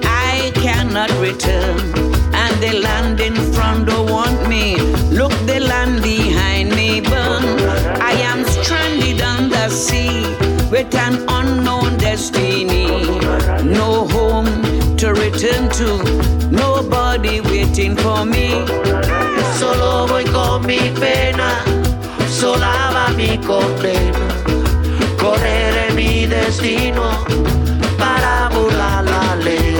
[0.02, 2.07] I cannot return.
[9.78, 10.22] Sea
[10.72, 12.86] with an unknown destiny.
[13.62, 14.50] No home
[14.96, 15.88] to return to,
[16.50, 18.48] nobody waiting for me.
[19.58, 21.62] Solo voy con mi pena,
[22.28, 24.26] sola va mi condena.
[25.16, 27.24] Correré mi destino
[27.96, 29.76] para burlar la ley.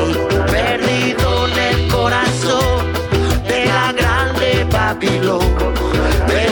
[0.47, 2.93] Perdido en el corazón
[3.49, 5.79] de la grande Babilón.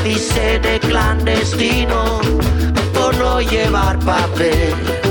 [0.06, 2.20] Dice de clandestino
[2.94, 5.05] por no llevar papel.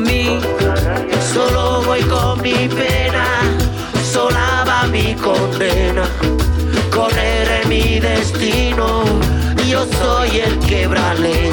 [0.00, 0.40] Me.
[1.32, 3.24] Solo voy con mi pena,
[4.12, 6.04] sola va mi condena.
[6.90, 9.04] Correré mi destino,
[9.66, 11.52] yo soy el quebrale.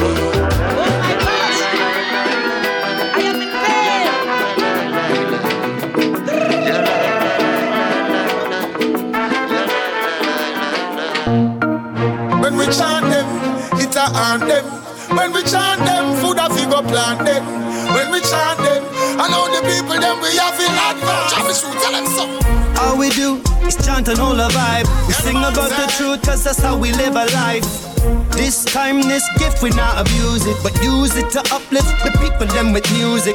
[12.40, 13.28] When we chant them,
[13.80, 14.64] it a anthem.
[15.16, 17.65] When we chant them, food a figure plant them.
[18.06, 18.86] When we chant them,
[19.18, 21.58] I know the people them we have in advance.
[21.58, 22.78] Shoot, tell them something.
[22.78, 24.86] All we do is chant and hold a vibe.
[25.08, 27.66] We sing about the truth, cause that's how we live our life.
[28.30, 32.46] This time, this gift, we not abuse it, but use it to uplift the people,
[32.46, 33.34] them with music.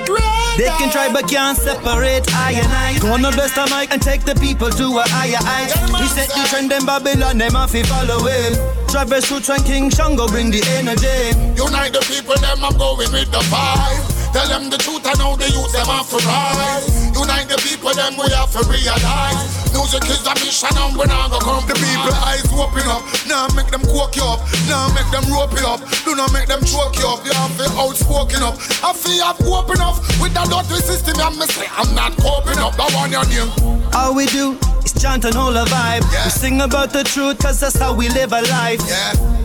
[0.56, 2.98] They can try, but can't separate I and I.
[3.00, 5.76] Gonna bless the mic and take the people to a higher height.
[6.00, 8.56] We set the trend in Babylon, them to follow him.
[8.88, 11.36] Travis Roots and King Shango bring the energy.
[11.60, 14.11] Unite the people, them I'm going with the vibe.
[14.32, 17.12] Tell them the truth, I know the youth, them have to rise.
[17.12, 19.44] Unite the people, them we have to realize.
[19.76, 21.68] Music is a mission and we not gonna come.
[21.68, 24.40] The people eyes open up, now make them cook you up,
[24.72, 25.84] now make them rope you up.
[26.08, 28.56] Do not make them choke you up, you have to outspoken up.
[28.80, 32.80] I feel I've open up with that dirty system, I'm say I'm not coping up.
[32.80, 33.52] That one your name.
[33.92, 34.56] All we do
[34.86, 36.04] is chant and hold a vibe.
[36.24, 38.80] We sing about the truth, cause that's how we live our life.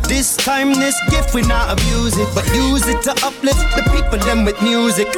[0.08, 4.18] This time, this gift, we not abuse it, but use it to uplift the people,
[4.18, 5.08] them with music.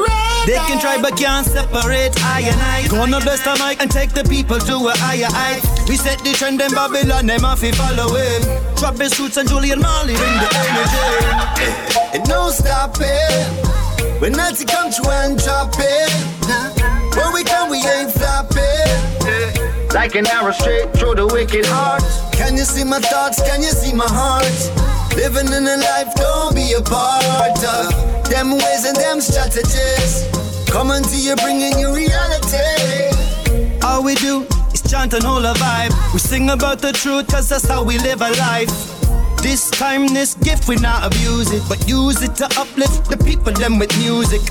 [0.47, 2.89] They can try, but can't separate I and I.
[2.89, 5.63] Gonna bless the mic and take the people to a higher height.
[5.89, 8.43] We set the trend in Babylon, them have to follow him.
[8.77, 12.17] Travis Roots and Julian Marley bring the energy.
[12.17, 13.69] And no stopping.
[14.21, 16.11] When Nazi come to and drop it.
[16.49, 16.78] When
[19.99, 22.05] Like an arrow straight through the wicked heart.
[22.33, 23.43] Can you see my thoughts?
[23.43, 24.47] Can you see my heart?
[25.17, 27.91] Living in a life, don't be a part of
[28.31, 30.23] them ways and them strategies.
[30.71, 33.11] Coming to you, bringing you reality.
[33.83, 35.91] All we do is chant and hold a vibe.
[36.13, 38.71] We sing about the truth, cause that's how we live our life.
[39.43, 43.51] This time, this gift, we not abuse it, but use it to uplift the people,
[43.53, 44.43] them with music.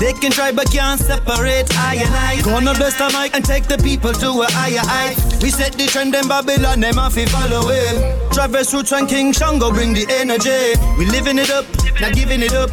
[0.00, 2.40] They can try, but can't separate I and I.
[2.42, 5.16] Gonna bless the mic and take the people to a higher height.
[5.42, 8.30] We set the trend in Babylon, them to follow him.
[8.32, 10.72] Travis Roots and King Shango bring the energy.
[10.98, 11.66] We living it up,
[12.00, 12.70] not giving it up.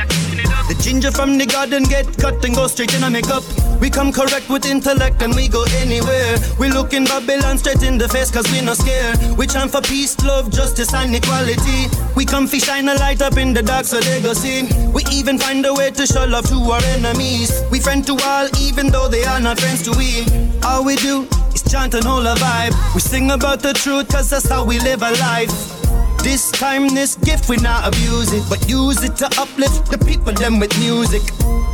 [0.67, 3.43] The ginger from the garden get cut and go straight in a makeup.
[3.79, 6.37] We come correct with intellect and we go anywhere.
[6.59, 9.17] We look in Babylon straight in the face cause we no scared.
[9.37, 11.87] We chant for peace, love, justice and equality.
[12.15, 14.67] We come fi shine a light up in the dark so they go see.
[14.91, 17.63] We even find a way to show love to our enemies.
[17.71, 20.25] We friend to all even though they are not friends to we.
[20.63, 22.73] All we do is chant and hold a vibe.
[22.93, 25.86] We sing about the truth cause that's how we live our life.
[26.27, 30.33] This time, this gift, we not abuse it, but use it to uplift the people,
[30.33, 31.21] them with music.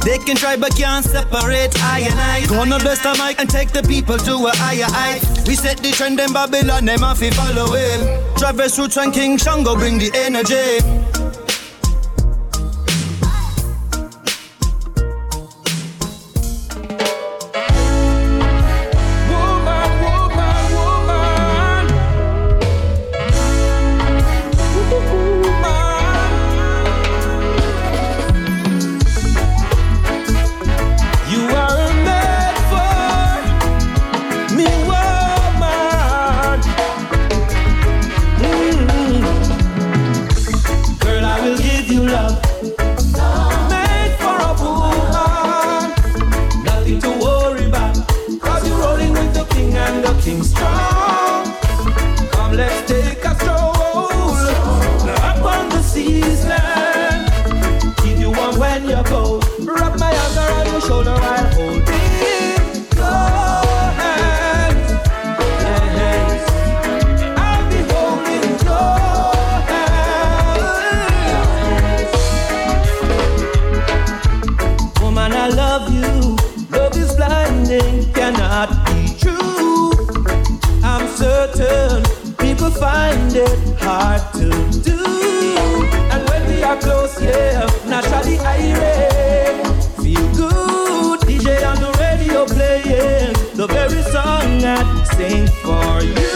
[0.06, 2.46] They can try, but can't separate I and I.
[2.46, 5.24] Gonna bless the mic and take the people to a higher height.
[5.48, 8.36] We set the trend in Babylon, them have to follow him.
[8.38, 11.12] Travis Roots and King Shango bring the energy.
[95.24, 96.32] For you.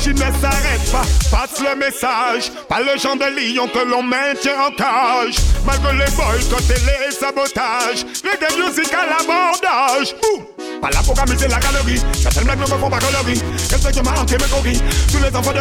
[0.00, 2.52] Machine ne s'arrête pas, passe le message.
[2.68, 5.36] Pas le genre de lion que l'on maintient en cage.
[5.66, 8.06] Malgré les boycotts et les sabotages.
[8.24, 10.14] Reggae music à l'abordage.
[10.80, 12.02] Pas là pour amuser la galerie.
[12.56, 12.98] Me font pas
[14.02, 14.12] m'a
[15.10, 15.58] Tous les enfants de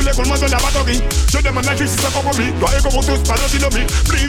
[0.00, 1.02] les de la batterie.
[1.32, 2.52] Je demande la justice sans compromis.
[2.58, 3.34] Toi et comme tous, pas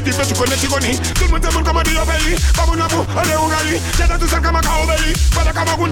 [0.01, 0.99] dis que tu connais Tigoni.
[1.15, 3.81] Tout le monde au amour, est Hongrie.
[3.97, 5.13] J'ai dans tout comme un.
[5.35, 5.91] Pas de Cameroun,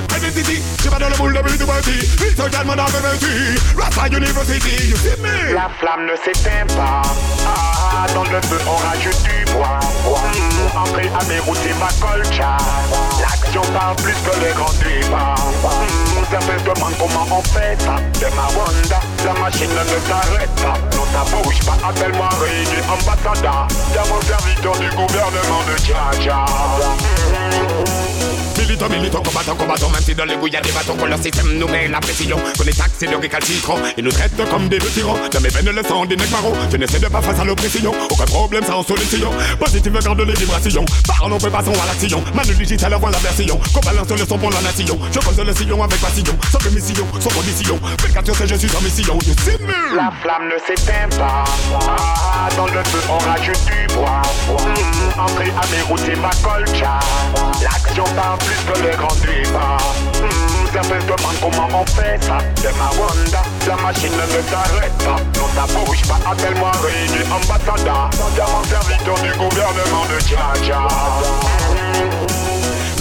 [0.99, 3.59] dans le boule de le petit.
[3.77, 5.53] Rasta University, you see me?
[5.53, 7.01] La flamme ne s'éteint pas.
[7.45, 7.70] Ah,
[8.13, 9.79] dans le feu, on rajoute du bois.
[10.05, 12.57] Mmh, entrée à Beyrouth, c'est ma colcha.
[13.19, 15.35] L'action parle plus que les grands débats.
[15.63, 17.95] Mmh, certains demandent comment on fait ça.
[18.19, 20.77] De ma Wanda, la machine ne s'arrête pas.
[20.95, 21.77] Non, ça bouge pas.
[21.87, 23.67] Appelle-moi Rémi ambassadeur.
[23.91, 26.45] Diamant serviteur du gouvernement de Tchaja.
[28.71, 31.87] Militant, combattant, combattant, même si dans y a des bâtons, que leur système nous met
[31.87, 35.17] la pression, que les taxes et le récalcitrant, ils nous traitent comme des vétérans.
[35.31, 38.25] Dans mes veines, le sang des négmaros, je n'essaie de pas face à l'oppression, aucun
[38.25, 39.29] problème sans solution.
[39.59, 42.23] Positive garde les vibrations, parlons, peu passons à l'action.
[42.33, 44.97] Manu digital, avant la version, qu'on balance le son pour la nation.
[45.11, 47.79] Je pose le sillon avec passion, sans que mission, sans condition.
[47.97, 49.95] Pécation, c'est je suis en mission, see me?
[49.95, 51.43] La flamme ne s'éteint pas.
[51.73, 54.21] Ah, dans le feu, on rajoute du bois.
[55.17, 56.99] Entrée à Beyrouth, c'est ma colcha.
[57.61, 59.77] L'action parle plus que les grands débats.
[60.21, 62.37] Mmh, certains se demandent comment on fait ça.
[62.61, 65.19] De ma Wanda, la machine ne s'arrête pas.
[65.39, 66.19] Non, ça bouge pas.
[66.31, 68.09] Appelle-moi Rémi ambassadeur.
[68.35, 70.87] Diamant serviteur du gouvernement de Tchaja.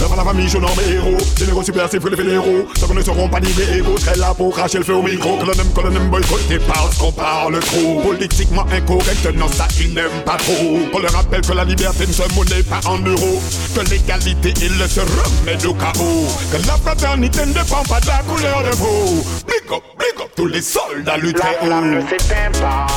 [0.01, 1.17] À la famille, je nomme héros.
[1.37, 2.65] Généraux super, c'est les fédéraux.
[2.75, 3.97] Ceux qui ne seront pas livrés égaux.
[3.97, 5.37] Serait là pour cracher le feu au micro.
[5.37, 8.01] Que l'on aime, que l'on aime boycotter parce qu'on parle trop.
[8.01, 10.79] Politiquement incorrect, non, ça ils n'aiment pas trop.
[10.91, 13.41] On leur rappelle que la liberté ne se monnaie pas en euros.
[13.75, 16.27] Que l'égalité, il le se remède au chaos.
[16.51, 19.23] Que la fraternité ne dépend pas de la couleur de peau.
[19.47, 21.71] Big up, big up, tous les soldats luttent très haut.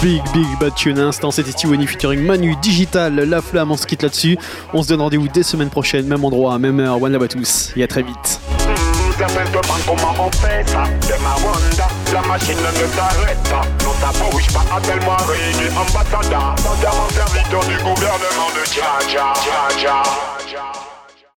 [0.03, 3.87] Big Big Bad Tune à l'instant, c'était Tiwani featuring Manu Digital, La Flamme, on se
[3.87, 4.39] quitte là-dessus.
[4.73, 6.94] On se donne rendez-vous dès semaine prochaine, même endroit, même heure.
[7.01, 8.41] One love à tous et à très vite.